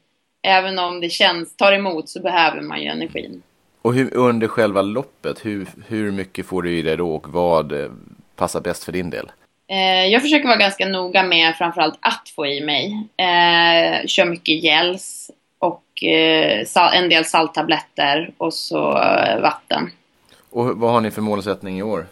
Även 0.47 0.79
om 0.79 1.01
det 1.01 1.09
känns, 1.09 1.55
tar 1.55 1.73
emot 1.73 2.09
så 2.09 2.21
behöver 2.21 2.61
man 2.61 2.81
ju 2.81 2.87
energin. 2.87 3.41
Och 3.81 3.93
hur, 3.93 4.13
under 4.13 4.47
själva 4.47 4.81
loppet, 4.81 5.45
hur, 5.45 5.67
hur 5.87 6.11
mycket 6.11 6.45
får 6.45 6.61
du 6.61 6.77
i 6.77 6.81
dig 6.81 6.97
då 6.97 7.15
och 7.15 7.29
vad 7.29 7.71
eh, 7.71 7.91
passar 8.35 8.61
bäst 8.61 8.83
för 8.83 8.91
din 8.91 9.09
del? 9.09 9.31
Eh, 9.67 10.05
jag 10.05 10.21
försöker 10.21 10.47
vara 10.47 10.57
ganska 10.57 10.85
noga 10.85 11.23
med 11.23 11.55
framförallt 11.55 11.97
att 11.99 12.29
få 12.35 12.47
i 12.47 12.61
mig. 12.61 13.07
Eh, 13.17 14.05
kör 14.05 14.25
mycket 14.25 14.63
gels 14.63 15.31
en 16.03 17.09
del 17.09 17.25
salttabletter 17.25 18.31
och 18.37 18.53
så 18.53 18.97
eh, 18.97 19.41
vatten. 19.41 19.91
Och 20.49 20.67
vad 20.79 20.91
har 20.91 21.01
ni 21.01 21.11
för 21.11 21.21
målsättning 21.21 21.79
i 21.79 21.83
år? 21.83 22.05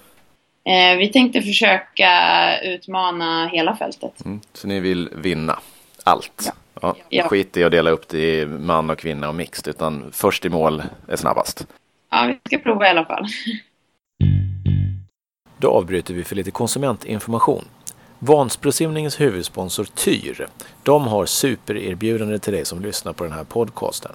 Eh, 0.64 0.98
vi 0.98 1.08
tänkte 1.14 1.42
försöka 1.42 2.12
utmana 2.64 3.48
hela 3.48 3.76
fältet. 3.76 4.26
Mm, 4.26 4.42
så 4.54 4.68
ni 4.68 4.80
vill 4.80 5.10
vinna 5.16 5.60
allt? 6.04 6.54
Ja. 6.82 6.96
Ja. 7.10 7.28
Skit 7.28 7.58
i 7.58 7.64
att 7.64 7.72
dela 7.72 7.90
upp 7.90 8.08
det 8.08 8.42
i 8.42 8.46
man 8.46 8.90
och 8.90 9.00
kvinna 9.00 9.30
och 9.30 9.36
mixed, 9.36 9.68
utan 9.68 10.12
först 10.12 10.46
i 10.46 10.50
mål 10.50 10.84
är 11.08 11.16
snabbast. 11.16 11.68
Ja, 12.12 12.26
vi 12.28 12.40
ska 12.46 12.64
prova 12.64 12.88
i 12.88 12.90
alla 12.90 13.06
fall. 13.06 13.26
Då 15.58 15.72
avbryter 15.72 16.14
vi 16.14 16.24
för 16.24 16.36
lite 16.36 16.52
konsumentinformation. 16.52 17.66
Vansbrosimningens 18.24 19.22
huvudsponsor 19.22 19.84
Tyr, 19.84 20.48
de 20.84 21.08
har 21.08 21.25
supererbjudande 21.25 22.40
till 22.40 22.54
dig 22.54 22.66
som 22.66 22.82
lyssnar 22.82 23.13
på 23.13 23.24
den 23.24 23.34
här 23.34 23.44
podcasten. 23.44 24.12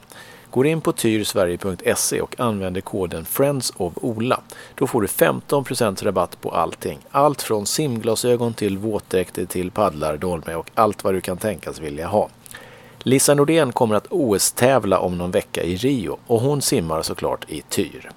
Gå 0.50 0.64
in 0.64 0.80
på 0.80 0.92
tyrsverige.se 0.92 2.20
och 2.20 2.40
använder 2.40 2.80
koden 2.80 3.24
Friends 3.24 3.72
of 3.76 3.92
Ola. 3.96 4.40
Då 4.74 4.86
får 4.86 5.00
du 5.00 5.06
15% 5.06 6.04
rabatt 6.04 6.40
på 6.40 6.50
allting. 6.50 6.98
Allt 7.10 7.42
från 7.42 7.66
simglasögon 7.66 8.54
till 8.54 8.78
våtdräkter 8.78 9.44
till 9.44 9.70
paddlar, 9.70 10.16
dolme 10.16 10.54
och 10.54 10.70
allt 10.74 11.04
vad 11.04 11.14
du 11.14 11.20
kan 11.20 11.36
tänkas 11.36 11.80
vilja 11.80 12.06
ha. 12.06 12.28
Lisa 12.98 13.34
Nordén 13.34 13.72
kommer 13.72 13.94
att 13.94 14.06
OS-tävla 14.10 14.98
om 14.98 15.18
någon 15.18 15.30
vecka 15.30 15.62
i 15.62 15.76
Rio 15.76 16.18
och 16.26 16.40
hon 16.40 16.62
simmar 16.62 17.02
såklart 17.02 17.44
i 17.48 17.62
Tyr. 17.68 18.10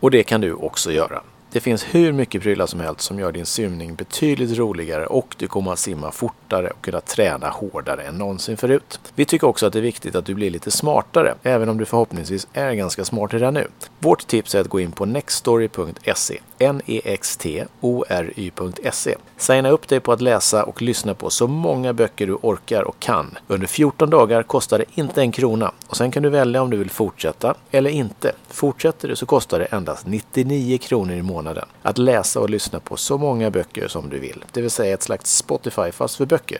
Och 0.00 0.10
det 0.10 0.22
kan 0.22 0.40
du 0.40 0.52
också 0.52 0.92
göra. 0.92 1.22
Det 1.54 1.60
finns 1.60 1.84
hur 1.84 2.12
mycket 2.12 2.42
prylar 2.42 2.66
som 2.66 2.80
helst 2.80 3.00
som 3.00 3.18
gör 3.18 3.32
din 3.32 3.46
simning 3.46 3.94
betydligt 3.94 4.58
roligare 4.58 5.06
och 5.06 5.34
du 5.38 5.48
kommer 5.48 5.72
att 5.72 5.78
simma 5.78 6.10
fortare 6.10 6.70
och 6.70 6.84
kunna 6.84 7.00
träna 7.00 7.48
hårdare 7.48 8.02
än 8.02 8.18
någonsin 8.18 8.56
förut. 8.56 9.00
Vi 9.14 9.24
tycker 9.24 9.46
också 9.46 9.66
att 9.66 9.72
det 9.72 9.78
är 9.78 9.82
viktigt 9.82 10.14
att 10.14 10.26
du 10.26 10.34
blir 10.34 10.50
lite 10.50 10.70
smartare, 10.70 11.34
även 11.42 11.68
om 11.68 11.78
du 11.78 11.84
förhoppningsvis 11.84 12.46
är 12.52 12.72
ganska 12.72 13.04
smart 13.04 13.34
redan 13.34 13.54
nu. 13.54 13.68
Vårt 13.98 14.26
tips 14.26 14.54
är 14.54 14.60
att 14.60 14.68
gå 14.68 14.80
in 14.80 14.92
på 14.92 15.04
nextory.se, 15.04 16.40
nextory.se. 16.58 19.16
Signa 19.36 19.70
upp 19.70 19.88
dig 19.88 20.00
på 20.00 20.12
att 20.12 20.20
läsa 20.20 20.64
och 20.64 20.82
lyssna 20.82 21.14
på 21.14 21.30
så 21.30 21.46
många 21.46 21.92
böcker 21.92 22.26
du 22.26 22.34
orkar 22.34 22.82
och 22.82 22.98
kan. 22.98 23.38
Under 23.46 23.66
14 23.66 24.10
dagar 24.10 24.42
kostar 24.42 24.78
det 24.78 24.84
inte 24.94 25.20
en 25.20 25.32
krona 25.32 25.72
och 25.86 25.96
sen 25.96 26.10
kan 26.10 26.22
du 26.22 26.28
välja 26.28 26.62
om 26.62 26.70
du 26.70 26.76
vill 26.76 26.90
fortsätta 26.90 27.54
eller 27.70 27.90
inte. 27.90 28.32
Fortsätter 28.48 29.08
du 29.08 29.16
så 29.16 29.26
kostar 29.26 29.58
det 29.58 29.64
endast 29.64 30.06
99 30.06 30.78
kronor 30.78 31.14
i 31.14 31.22
månaden 31.22 31.43
att 31.82 31.98
läsa 31.98 32.40
och 32.40 32.50
lyssna 32.50 32.80
på 32.80 32.96
så 32.96 33.18
många 33.18 33.50
böcker 33.50 33.88
som 33.88 34.08
du 34.08 34.18
vill. 34.18 34.44
Det 34.52 34.60
vill 34.60 34.70
säga 34.70 34.94
ett 34.94 35.02
slags 35.02 35.36
Spotify 35.36 35.92
fast 35.92 36.16
för 36.16 36.26
böcker. 36.26 36.58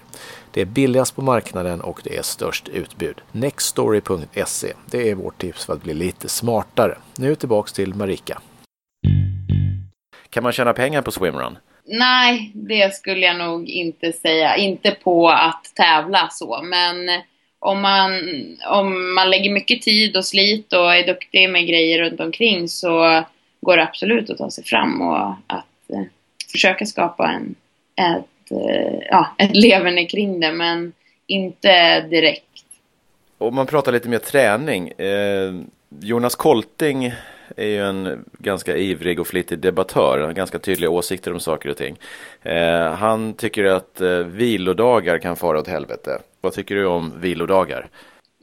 Det 0.50 0.60
är 0.60 0.64
billigast 0.64 1.16
på 1.16 1.22
marknaden 1.22 1.80
och 1.80 2.00
det 2.04 2.16
är 2.16 2.22
störst 2.22 2.68
utbud. 2.68 3.20
Nextory.se, 3.32 4.72
det 4.90 5.10
är 5.10 5.14
vårt 5.14 5.38
tips 5.38 5.64
för 5.64 5.72
att 5.72 5.82
bli 5.82 5.94
lite 5.94 6.28
smartare. 6.28 6.98
Nu 7.16 7.34
tillbaks 7.34 7.72
till 7.72 7.94
Marika. 7.94 8.40
Kan 10.30 10.42
man 10.42 10.52
tjäna 10.52 10.72
pengar 10.72 11.02
på 11.02 11.10
swimrun? 11.10 11.58
Nej, 11.86 12.52
det 12.54 12.94
skulle 12.94 13.26
jag 13.26 13.36
nog 13.36 13.68
inte 13.68 14.12
säga. 14.12 14.56
Inte 14.56 14.90
på 14.90 15.28
att 15.28 15.72
tävla 15.74 16.28
så, 16.30 16.62
men 16.62 17.22
om 17.58 17.80
man, 17.80 18.12
om 18.70 19.14
man 19.14 19.30
lägger 19.30 19.50
mycket 19.50 19.82
tid 19.82 20.16
och 20.16 20.24
slit 20.24 20.72
och 20.72 20.94
är 20.94 21.06
duktig 21.06 21.50
med 21.50 21.66
grejer 21.66 21.98
runt 21.98 22.20
omkring 22.20 22.68
så 22.68 23.24
går 23.64 23.76
det 23.76 23.82
absolut 23.82 24.30
att 24.30 24.38
ta 24.38 24.50
sig 24.50 24.64
fram 24.64 25.02
och 25.02 25.28
att 25.46 25.90
eh, 25.92 26.02
försöka 26.52 26.86
skapa 26.86 27.30
en, 27.30 27.54
ett, 27.96 28.50
eh, 28.50 28.98
ja, 29.10 29.26
ett 29.38 29.56
leverne 29.56 30.04
kring 30.04 30.40
det, 30.40 30.52
men 30.52 30.92
inte 31.26 32.00
direkt. 32.00 32.44
Om 33.38 33.54
man 33.54 33.66
pratar 33.66 33.92
lite 33.92 34.08
mer 34.08 34.18
träning. 34.18 34.88
Eh, 34.88 35.54
Jonas 36.00 36.34
Kolting 36.34 37.12
är 37.56 37.66
ju 37.66 37.82
en 37.82 38.24
ganska 38.38 38.76
ivrig 38.76 39.20
och 39.20 39.26
flitig 39.26 39.58
debattör. 39.58 40.18
Han 40.18 40.26
har 40.26 40.32
ganska 40.32 40.58
tydliga 40.58 40.90
åsikter 40.90 41.32
om 41.32 41.40
saker 41.40 41.68
och 41.68 41.76
ting. 41.76 41.96
Eh, 42.42 42.92
han 42.92 43.34
tycker 43.34 43.64
att 43.64 44.00
eh, 44.00 44.18
vilodagar 44.18 45.18
kan 45.18 45.36
fara 45.36 45.58
åt 45.58 45.68
helvete. 45.68 46.18
Vad 46.40 46.52
tycker 46.52 46.74
du 46.74 46.86
om 46.86 47.12
vilodagar? 47.20 47.88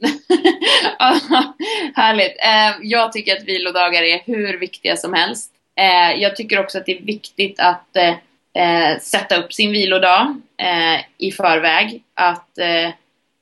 Härligt. 1.94 2.36
Eh, 2.38 2.76
jag 2.82 3.12
tycker 3.12 3.36
att 3.36 3.44
vilodagar 3.44 4.02
är 4.02 4.22
hur 4.26 4.58
viktiga 4.58 4.96
som 4.96 5.12
helst. 5.12 5.52
Eh, 5.76 6.20
jag 6.22 6.36
tycker 6.36 6.60
också 6.60 6.78
att 6.78 6.86
det 6.86 6.98
är 6.98 7.02
viktigt 7.02 7.60
att 7.60 7.96
eh, 7.96 8.14
eh, 8.62 8.98
sätta 8.98 9.36
upp 9.36 9.52
sin 9.52 9.70
vilodag 9.72 10.40
eh, 10.56 11.00
i 11.18 11.32
förväg. 11.32 12.02
Att, 12.14 12.58
eh, 12.58 12.90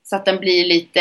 så 0.02 0.16
att 0.16 0.24
den 0.24 0.36
blir 0.36 0.64
lite 0.64 1.00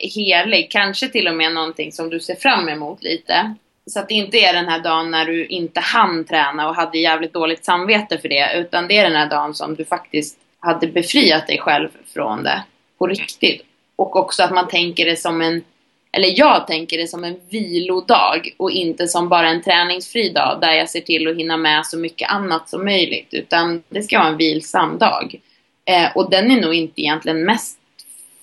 helig. 0.00 0.70
Kanske 0.70 1.08
till 1.08 1.28
och 1.28 1.34
med 1.34 1.52
någonting 1.52 1.92
som 1.92 2.10
du 2.10 2.20
ser 2.20 2.34
fram 2.34 2.68
emot 2.68 3.02
lite. 3.02 3.54
Så 3.90 4.00
att 4.00 4.08
det 4.08 4.14
inte 4.14 4.38
är 4.38 4.52
den 4.52 4.68
här 4.68 4.78
dagen 4.78 5.10
när 5.10 5.24
du 5.24 5.46
inte 5.46 5.80
hann 5.80 6.24
träna 6.24 6.68
och 6.68 6.74
hade 6.74 6.98
jävligt 6.98 7.32
dåligt 7.32 7.64
samvete 7.64 8.18
för 8.18 8.28
det. 8.28 8.52
Utan 8.54 8.88
det 8.88 8.98
är 8.98 9.04
den 9.04 9.16
här 9.16 9.30
dagen 9.30 9.54
som 9.54 9.74
du 9.74 9.84
faktiskt 9.84 10.38
hade 10.60 10.86
befriat 10.86 11.46
dig 11.46 11.58
själv 11.58 11.88
från 12.14 12.42
det. 12.42 12.62
På 12.98 13.06
riktigt. 13.06 13.62
Och 13.96 14.16
också 14.16 14.42
att 14.42 14.54
man 14.54 14.68
tänker 14.68 15.04
det 15.04 15.16
som 15.16 15.40
en, 15.40 15.64
eller 16.12 16.38
jag 16.38 16.66
tänker 16.66 16.98
det 16.98 17.06
som 17.06 17.24
en 17.24 17.40
vilodag 17.50 18.54
och 18.56 18.70
inte 18.70 19.08
som 19.08 19.28
bara 19.28 19.48
en 19.48 19.62
träningsfri 19.62 20.28
dag 20.28 20.58
där 20.60 20.72
jag 20.72 20.90
ser 20.90 21.00
till 21.00 21.28
att 21.28 21.36
hinna 21.36 21.56
med 21.56 21.86
så 21.86 21.98
mycket 21.98 22.30
annat 22.30 22.68
som 22.68 22.84
möjligt. 22.84 23.28
Utan 23.30 23.82
det 23.88 24.02
ska 24.02 24.18
vara 24.18 24.28
en 24.28 24.36
vilsam 24.36 24.98
dag. 24.98 25.40
Eh, 25.84 26.16
och 26.16 26.30
den 26.30 26.50
är 26.50 26.60
nog 26.60 26.74
inte 26.74 27.00
egentligen 27.00 27.44
mest 27.44 27.78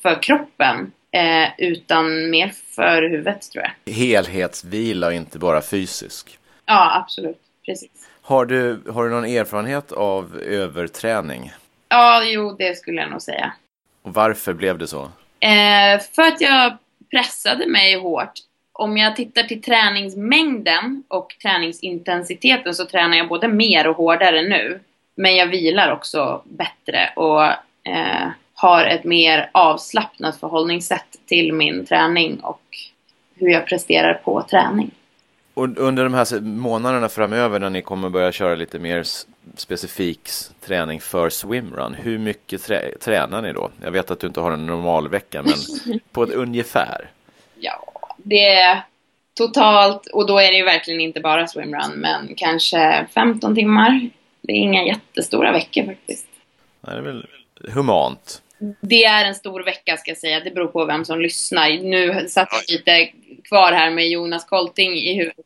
för 0.01 0.23
kroppen 0.23 0.91
eh, 1.11 1.49
utan 1.57 2.29
mer 2.29 2.53
för 2.75 3.01
huvudet 3.01 3.51
tror 3.51 3.63
jag. 3.63 3.93
Helhetsvila 3.93 5.07
och 5.07 5.13
inte 5.13 5.39
bara 5.39 5.61
fysisk. 5.61 6.37
Ja, 6.65 7.01
absolut. 7.01 7.39
Precis. 7.65 7.91
Har 8.21 8.45
du, 8.45 8.81
har 8.89 9.03
du 9.03 9.09
någon 9.09 9.25
erfarenhet 9.25 9.91
av 9.91 10.37
överträning? 10.37 11.51
Ja, 11.89 12.23
jo, 12.25 12.55
det 12.59 12.77
skulle 12.77 13.01
jag 13.01 13.11
nog 13.11 13.21
säga. 13.21 13.53
Och 14.01 14.13
varför 14.13 14.53
blev 14.53 14.77
det 14.77 14.87
så? 14.87 15.11
Eh, 15.43 16.01
för 16.15 16.21
att 16.21 16.41
jag 16.41 16.77
pressade 17.11 17.67
mig 17.67 17.99
hårt. 17.99 18.31
Om 18.73 18.97
jag 18.97 19.15
tittar 19.15 19.43
till 19.43 19.61
träningsmängden 19.61 21.03
och 21.07 21.35
träningsintensiteten 21.41 22.73
så 22.73 22.85
tränar 22.85 23.17
jag 23.17 23.27
både 23.27 23.47
mer 23.47 23.87
och 23.87 23.97
hårdare 23.97 24.41
nu. 24.41 24.79
Men 25.15 25.35
jag 25.35 25.47
vilar 25.47 25.91
också 25.91 26.41
bättre 26.45 27.09
och 27.15 27.43
eh, 27.91 28.27
har 28.53 28.85
ett 28.85 29.03
mer 29.03 29.49
avslappnat 29.51 30.39
förhållningssätt 30.39 31.19
till 31.25 31.53
min 31.53 31.85
träning 31.85 32.39
och 32.39 32.61
hur 33.35 33.49
jag 33.49 33.67
presterar 33.67 34.13
på 34.13 34.41
träning. 34.49 34.91
Och 35.53 35.77
under 35.77 36.03
de 36.03 36.13
här 36.13 36.39
månaderna 36.41 37.09
framöver 37.09 37.59
när 37.59 37.69
ni 37.69 37.81
kommer 37.81 38.09
börja 38.09 38.31
köra 38.31 38.55
lite 38.55 38.79
mer 38.79 39.03
specifik 39.55 40.29
träning 40.61 41.01
för 41.01 41.29
swimrun, 41.29 41.93
hur 41.93 42.17
mycket 42.17 42.63
trä 42.63 42.97
tränar 42.99 43.41
ni 43.41 43.53
då? 43.53 43.71
Jag 43.83 43.91
vet 43.91 44.11
att 44.11 44.19
du 44.19 44.27
inte 44.27 44.39
har 44.39 44.51
en 44.51 44.65
normal 44.65 45.09
vecka, 45.09 45.43
men 45.43 46.01
på 46.11 46.23
ett 46.23 46.29
ungefär? 46.33 47.09
Ja, 47.59 47.93
det 48.17 48.47
är 48.47 48.83
totalt, 49.37 50.07
och 50.07 50.27
då 50.27 50.39
är 50.39 50.51
det 50.51 50.57
ju 50.57 50.63
verkligen 50.63 51.01
inte 51.01 51.19
bara 51.19 51.47
swimrun, 51.47 51.91
men 51.95 52.35
kanske 52.35 53.07
15 53.13 53.55
timmar. 53.55 54.09
Det 54.41 54.51
är 54.51 54.57
inga 54.57 54.83
jättestora 54.83 55.51
veckor 55.51 55.85
faktiskt. 55.85 56.27
Nej, 56.81 56.95
det 56.95 56.99
är 56.99 57.03
väl 57.03 57.27
humant. 57.69 58.41
Det 58.81 59.03
är 59.03 59.25
en 59.25 59.35
stor 59.35 59.63
vecka 59.63 59.97
ska 59.97 60.11
jag 60.11 60.17
säga. 60.17 60.39
Det 60.39 60.51
beror 60.51 60.67
på 60.67 60.85
vem 60.85 61.05
som 61.05 61.21
lyssnar. 61.21 61.69
Nu 61.69 62.27
satt 62.29 62.49
jag 62.51 62.75
lite 62.77 63.09
kvar 63.43 63.71
här 63.71 63.91
med 63.91 64.09
Jonas 64.09 64.45
Kolting 64.45 64.93
i 64.93 65.13
huvudet. 65.13 65.45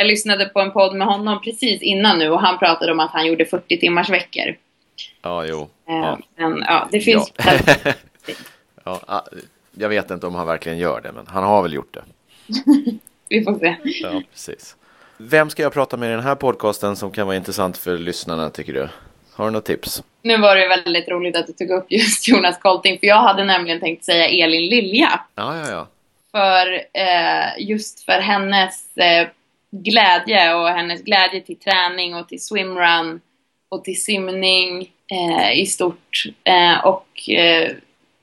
Jag 0.00 0.06
lyssnade 0.06 0.46
på 0.46 0.60
en 0.60 0.70
podd 0.72 0.96
med 0.96 1.06
honom 1.06 1.40
precis 1.42 1.82
innan 1.82 2.18
nu 2.18 2.30
och 2.30 2.40
han 2.40 2.58
pratade 2.58 2.92
om 2.92 3.00
att 3.00 3.10
han 3.10 3.26
gjorde 3.26 3.44
40 3.44 3.80
timmars 3.80 4.10
veckor. 4.10 4.56
Ja, 5.22 5.44
jo. 5.44 5.68
Eh, 5.88 5.94
Ja. 5.94 6.18
Men 6.36 6.64
ja, 6.66 6.88
det 6.92 7.00
finns 7.00 7.32
Ja. 7.36 7.52
ja, 8.84 9.00
ah, 9.06 9.20
jag 9.74 9.88
vet 9.88 10.10
inte 10.10 10.26
om 10.26 10.34
han 10.34 10.46
verkligen 10.46 10.78
gör 10.78 11.00
det, 11.00 11.12
men 11.12 11.26
han 11.26 11.44
har 11.44 11.62
väl 11.62 11.72
gjort 11.72 11.94
det. 11.94 12.02
Vi 13.28 13.44
får 13.44 13.58
se. 13.58 13.76
Ja, 13.84 14.22
precis. 14.32 14.76
Vem 15.16 15.50
ska 15.50 15.62
jag 15.62 15.72
prata 15.72 15.96
med 15.96 16.08
i 16.08 16.12
den 16.12 16.22
här 16.22 16.34
podcasten 16.34 16.96
som 16.96 17.10
kan 17.10 17.26
vara 17.26 17.36
intressant 17.36 17.78
för 17.78 17.98
lyssnarna, 17.98 18.50
tycker 18.50 18.72
du? 18.72 18.88
Har 19.32 19.44
du 19.44 19.50
något 19.50 19.64
tips? 19.64 20.02
Nu 20.22 20.36
var 20.36 20.56
det 20.56 20.68
väldigt 20.68 21.08
roligt 21.08 21.36
att 21.36 21.46
du 21.46 21.52
tog 21.52 21.70
upp 21.70 21.86
just 21.88 22.28
Jonas 22.28 22.58
Colting, 22.58 22.98
för 22.98 23.06
jag 23.06 23.20
hade 23.22 23.44
nämligen 23.44 23.80
tänkt 23.80 24.04
säga 24.04 24.28
Elin 24.28 24.66
Lilja. 24.70 25.20
Ja, 25.34 25.56
ja, 25.56 25.70
ja. 25.70 25.86
För 26.30 26.74
eh, 26.92 27.68
just 27.68 28.04
för 28.04 28.20
hennes 28.20 28.96
eh, 28.96 29.28
glädje 29.70 30.54
och 30.54 30.68
hennes 30.68 31.02
glädje 31.02 31.40
till 31.40 31.58
träning 31.58 32.14
och 32.14 32.28
till 32.28 32.44
swimrun 32.44 33.20
och 33.68 33.84
till 33.84 34.02
simning 34.02 34.90
eh, 35.10 35.60
i 35.60 35.66
stort. 35.66 36.24
Eh, 36.44 36.84
och 36.84 37.30
eh, 37.30 37.70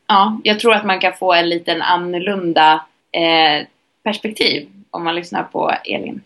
ja, 0.08 0.40
jag 0.44 0.60
tror 0.60 0.74
att 0.74 0.86
man 0.86 1.00
kan 1.00 1.14
få 1.14 1.34
en 1.34 1.50
liten 1.50 1.82
annorlunda 1.82 2.86
eh, 3.12 3.68
perspektiv 4.04 4.68
om 4.92 5.04
man 5.04 5.16
lyssnar 5.16 5.44
på 5.44 5.72
Elin. 5.86 6.22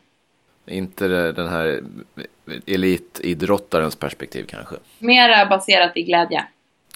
Inte 0.67 1.07
den 1.31 1.47
här 1.47 1.81
elitidrottarens 2.65 3.95
perspektiv 3.95 4.45
kanske. 4.49 4.75
Mera 4.99 5.45
baserat 5.45 5.97
i 5.97 6.03
glädje. 6.03 6.45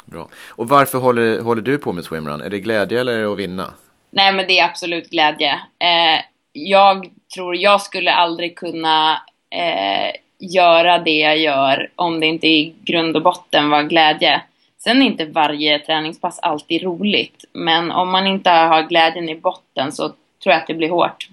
Bra. 0.05 0.29
Och 0.49 0.69
varför 0.69 0.97
håller, 0.97 1.41
håller 1.41 1.61
du 1.61 1.77
på 1.77 1.93
med 1.93 2.03
swimrun? 2.03 2.41
Är 2.41 2.49
det 2.49 2.59
glädje 2.59 2.99
eller 2.99 3.13
är 3.13 3.21
det 3.21 3.31
att 3.31 3.39
vinna? 3.39 3.73
Nej, 4.09 4.33
men 4.33 4.47
det 4.47 4.59
är 4.59 4.65
absolut 4.65 5.09
glädje. 5.09 5.59
Jag 6.57 7.09
tror 7.33 7.55
jag 7.55 7.81
skulle 7.81 8.11
aldrig 8.11 8.55
kunna 8.55 9.21
eh, 9.49 10.15
göra 10.39 10.97
det 10.97 11.19
jag 11.19 11.37
gör 11.37 11.89
om 11.95 12.19
det 12.19 12.25
inte 12.25 12.47
i 12.47 12.75
grund 12.83 13.15
och 13.15 13.21
botten 13.21 13.69
var 13.69 13.83
glädje. 13.83 14.41
Sen 14.77 15.01
är 15.01 15.05
inte 15.05 15.25
varje 15.25 15.79
träningspass 15.79 16.39
alltid 16.39 16.83
roligt, 16.83 17.45
men 17.53 17.91
om 17.91 18.09
man 18.09 18.27
inte 18.27 18.49
har 18.49 18.83
glädjen 18.83 19.29
i 19.29 19.35
botten 19.35 19.91
så 19.91 20.07
tror 20.07 20.53
jag 20.53 20.55
att 20.55 20.67
det 20.67 20.73
blir 20.73 20.89
hårt. 20.89 21.29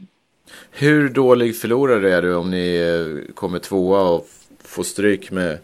Hur 0.71 1.09
dålig 1.09 1.61
förlorare 1.61 2.15
är 2.15 2.23
du 2.23 2.35
om 2.35 2.51
ni 2.51 2.77
eh, 2.77 3.35
kommer 3.35 3.59
tvåa 3.59 4.01
och 4.01 4.27
får 4.65 4.83
stryk 4.83 5.31
med 5.31 5.59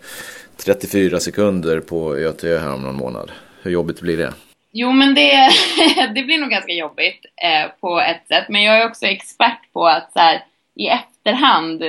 34 0.57 1.21
sekunder 1.21 1.81
på 1.81 2.15
ÖTÖ 2.15 2.59
här 2.59 2.75
om 2.75 2.83
någon 2.83 2.97
månad? 2.97 3.31
Hur 3.63 3.71
jobbigt 3.71 4.01
blir 4.01 4.17
det? 4.17 4.33
Jo, 4.73 4.93
men 4.93 5.15
det, 5.15 5.51
det 6.15 6.23
blir 6.23 6.39
nog 6.39 6.51
ganska 6.51 6.73
jobbigt 6.73 7.27
eh, 7.37 7.71
på 7.81 8.01
ett 8.01 8.27
sätt. 8.29 8.45
Men 8.49 8.63
jag 8.63 8.81
är 8.81 8.87
också 8.87 9.07
expert 9.07 9.73
på 9.73 9.87
att 9.87 10.13
så 10.13 10.19
här, 10.19 10.45
i 10.75 10.89
efterhand 10.89 11.83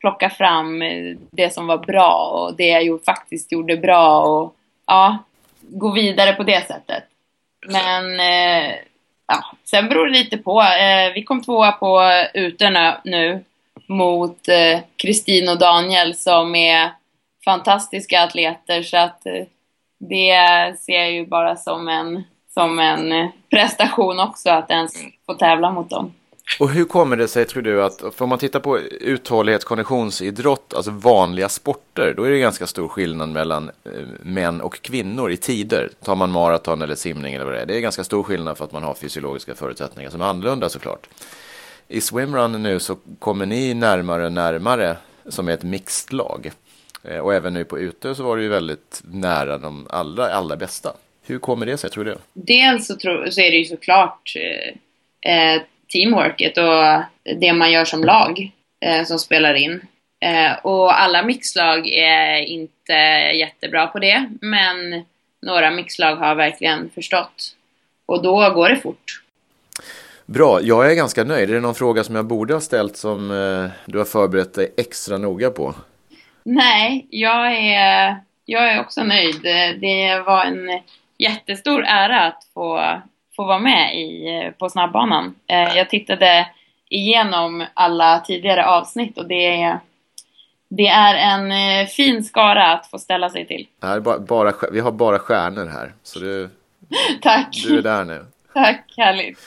plocka 0.00 0.30
fram 0.30 0.82
eh, 0.82 1.16
det 1.30 1.54
som 1.54 1.66
var 1.66 1.78
bra 1.78 2.14
och 2.16 2.56
det 2.56 2.66
jag 2.66 2.84
gjort, 2.84 3.04
faktiskt 3.04 3.52
gjorde 3.52 3.76
bra 3.76 4.20
och 4.20 4.54
ja, 4.86 5.18
gå 5.60 5.92
vidare 5.92 6.32
på 6.32 6.42
det 6.42 6.66
sättet. 6.66 7.04
Men 7.66 8.20
eh, 8.20 8.74
ja, 9.26 9.44
sen 9.64 9.88
beror 9.88 10.06
det 10.06 10.18
lite 10.18 10.38
på. 10.38 10.60
Eh, 10.60 11.12
vi 11.14 11.22
kom 11.22 11.42
tvåa 11.42 11.72
på 11.72 12.02
Utö 12.34 12.94
nu 13.04 13.44
mot 13.86 14.48
eh, 14.48 14.80
Kristin 14.96 15.48
och 15.48 15.58
Daniel 15.58 16.14
som 16.14 16.54
är 16.54 16.90
fantastiska 17.44 18.22
atleter 18.22 18.82
så 18.82 18.96
att 18.96 19.26
eh, 19.26 19.44
det 19.98 20.74
ser 20.80 20.92
jag 20.92 21.12
ju 21.12 21.26
bara 21.26 21.56
som 21.56 21.88
en, 21.88 22.22
som 22.54 22.78
en 22.78 23.30
prestation 23.50 24.20
också 24.20 24.50
att 24.50 24.70
ens 24.70 24.92
få 25.26 25.34
tävla 25.34 25.70
mot 25.70 25.90
dem. 25.90 26.12
Och 26.60 26.70
hur 26.70 26.84
kommer 26.84 27.16
det 27.16 27.28
sig 27.28 27.44
tror 27.44 27.62
du 27.62 27.84
att, 27.84 28.20
om 28.20 28.28
man 28.28 28.38
tittar 28.38 28.60
på 28.60 28.78
uthållighets 29.00 29.64
konditionsidrott, 29.64 30.74
alltså 30.74 30.90
vanliga 30.90 31.48
sporter, 31.48 32.14
då 32.16 32.22
är 32.22 32.30
det 32.30 32.38
ganska 32.38 32.66
stor 32.66 32.88
skillnad 32.88 33.28
mellan 33.28 33.70
eh, 33.84 33.92
män 34.22 34.60
och 34.60 34.80
kvinnor 34.82 35.30
i 35.30 35.36
tider. 35.36 35.90
Tar 36.04 36.14
man 36.14 36.30
maraton 36.30 36.82
eller 36.82 36.94
simning 36.94 37.34
eller 37.34 37.44
vad 37.44 37.54
det 37.54 37.60
är, 37.60 37.66
det 37.66 37.76
är 37.76 37.80
ganska 37.80 38.04
stor 38.04 38.22
skillnad 38.22 38.58
för 38.58 38.64
att 38.64 38.72
man 38.72 38.82
har 38.82 38.94
fysiologiska 38.94 39.54
förutsättningar 39.54 40.10
som 40.10 40.20
är 40.20 40.24
annorlunda 40.24 40.68
såklart. 40.68 41.06
I 41.88 42.00
swimrun 42.00 42.62
nu 42.62 42.78
så 42.78 42.96
kommer 43.18 43.46
ni 43.46 43.74
närmare 43.74 44.26
och 44.26 44.32
närmare 44.32 44.96
som 45.28 45.48
är 45.48 45.52
ett 45.52 45.62
mixed 45.62 46.12
lag. 46.12 46.50
Eh, 47.08 47.18
Och 47.18 47.34
även 47.34 47.54
nu 47.54 47.64
på 47.64 47.78
Utö 47.78 48.14
så 48.14 48.22
var 48.22 48.36
det 48.36 48.42
ju 48.42 48.48
väldigt 48.48 49.02
nära 49.04 49.58
de 49.58 49.86
allra, 49.90 50.28
allra 50.32 50.56
bästa. 50.56 50.92
Hur 51.26 51.38
kommer 51.38 51.66
det 51.66 51.76
sig 51.76 51.90
tror 51.90 52.04
du? 52.04 52.16
Dels 52.32 52.86
så, 52.86 52.96
tror, 52.96 53.30
så 53.30 53.40
är 53.40 53.50
det 53.50 53.56
ju 53.56 53.64
såklart 53.64 54.32
eh, 54.36 55.34
eh, 55.54 55.62
teamworket 55.92 56.58
och 56.58 57.02
det 57.40 57.52
man 57.52 57.72
gör 57.72 57.84
som 57.84 58.04
lag 58.04 58.50
eh, 58.84 59.04
som 59.04 59.18
spelar 59.18 59.54
in. 59.54 59.80
Eh, 60.20 60.52
och 60.62 61.00
alla 61.00 61.22
mixlag 61.22 61.88
är 61.88 62.36
inte 62.38 62.92
jättebra 63.34 63.86
på 63.86 63.98
det, 63.98 64.28
men 64.40 65.04
några 65.42 65.70
mixlag 65.70 66.16
har 66.16 66.34
verkligen 66.34 66.90
förstått. 66.94 67.54
Och 68.06 68.22
då 68.22 68.50
går 68.50 68.68
det 68.68 68.76
fort. 68.76 69.22
Bra, 70.26 70.60
jag 70.62 70.90
är 70.90 70.94
ganska 70.94 71.24
nöjd. 71.24 71.50
Är 71.50 71.54
det 71.54 71.60
någon 71.60 71.74
fråga 71.74 72.04
som 72.04 72.14
jag 72.14 72.24
borde 72.24 72.54
ha 72.54 72.60
ställt 72.60 72.96
som 72.96 73.30
eh, 73.30 73.70
du 73.84 73.98
har 73.98 74.04
förberett 74.04 74.54
dig 74.54 74.72
extra 74.76 75.18
noga 75.18 75.50
på? 75.50 75.74
Nej, 76.48 77.06
jag 77.10 77.56
är, 77.56 78.16
jag 78.44 78.72
är 78.72 78.80
också 78.80 79.02
nöjd. 79.04 79.42
Det 79.80 80.22
var 80.26 80.44
en 80.44 80.80
jättestor 81.18 81.84
ära 81.84 82.20
att 82.26 82.44
få, 82.54 83.00
få 83.36 83.44
vara 83.44 83.58
med 83.58 83.96
i, 83.96 84.52
på 84.58 84.68
snabbbanan. 84.68 85.34
Eh, 85.46 85.76
Jag 85.76 85.90
tittade 85.90 86.46
igenom 86.88 87.64
alla 87.74 88.18
tidigare 88.20 88.66
avsnitt 88.66 89.18
och 89.18 89.26
det 89.28 89.62
är, 89.62 89.78
det 90.68 90.86
är 90.86 91.14
en 91.14 91.52
eh, 91.52 91.86
fin 91.86 92.24
skara 92.24 92.72
att 92.72 92.86
få 92.86 92.98
ställa 92.98 93.30
sig 93.30 93.46
till. 93.46 93.66
Här 93.82 93.96
är 93.96 94.00
bara, 94.00 94.18
bara, 94.18 94.52
vi 94.72 94.80
har 94.80 94.92
bara 94.92 95.18
stjärnor 95.18 95.66
här, 95.66 95.92
så 96.02 96.18
du, 96.18 96.50
Tack! 97.22 97.62
du 97.66 97.78
är 97.78 97.82
där 97.82 98.04
nu. 98.04 98.26
Tack, 98.54 98.94
härligt. 98.96 99.38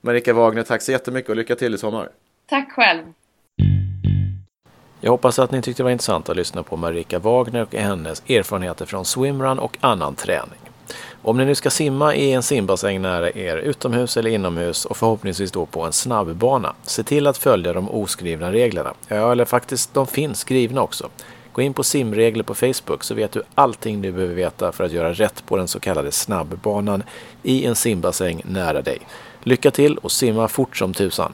Marika 0.00 0.32
Wagner, 0.34 0.62
tack 0.62 0.82
så 0.82 0.92
jättemycket 0.92 1.30
och 1.30 1.36
lycka 1.36 1.54
till 1.56 1.74
i 1.74 1.78
sommar. 1.78 2.08
Tack 2.46 2.72
själv. 2.72 3.02
Jag 5.06 5.10
hoppas 5.10 5.38
att 5.38 5.50
ni 5.50 5.62
tyckte 5.62 5.82
det 5.82 5.84
var 5.84 5.90
intressant 5.90 6.28
att 6.28 6.36
lyssna 6.36 6.62
på 6.62 6.76
Marika 6.76 7.18
Wagner 7.18 7.62
och 7.62 7.74
hennes 7.74 8.22
erfarenheter 8.30 8.86
från 8.86 9.04
swimrun 9.04 9.58
och 9.58 9.76
annan 9.80 10.14
träning. 10.14 10.58
Om 11.22 11.36
ni 11.36 11.44
nu 11.44 11.54
ska 11.54 11.70
simma 11.70 12.14
i 12.14 12.32
en 12.32 12.42
simbassäng 12.42 13.02
nära 13.02 13.30
er, 13.30 13.56
utomhus 13.56 14.16
eller 14.16 14.30
inomhus 14.30 14.84
och 14.84 14.96
förhoppningsvis 14.96 15.52
då 15.52 15.66
på 15.66 15.82
en 15.82 15.92
snabbbana, 15.92 16.74
se 16.82 17.02
till 17.02 17.26
att 17.26 17.38
följa 17.38 17.72
de 17.72 17.90
oskrivna 17.90 18.52
reglerna. 18.52 18.94
Ja, 19.08 19.32
eller 19.32 19.44
faktiskt, 19.44 19.94
de 19.94 20.06
finns 20.06 20.40
skrivna 20.40 20.82
också. 20.82 21.08
Gå 21.52 21.62
in 21.62 21.74
på 21.74 21.82
simregler 21.82 22.44
på 22.44 22.54
Facebook 22.54 23.04
så 23.04 23.14
vet 23.14 23.32
du 23.32 23.42
allting 23.54 24.02
du 24.02 24.12
behöver 24.12 24.34
veta 24.34 24.72
för 24.72 24.84
att 24.84 24.92
göra 24.92 25.12
rätt 25.12 25.46
på 25.46 25.56
den 25.56 25.68
så 25.68 25.80
kallade 25.80 26.12
snabbbanan 26.12 27.02
i 27.42 27.64
en 27.64 27.76
simbassäng 27.76 28.42
nära 28.44 28.82
dig. 28.82 28.98
Lycka 29.42 29.70
till 29.70 29.98
och 29.98 30.12
simma 30.12 30.48
fort 30.48 30.76
som 30.76 30.94
tusan! 30.94 31.32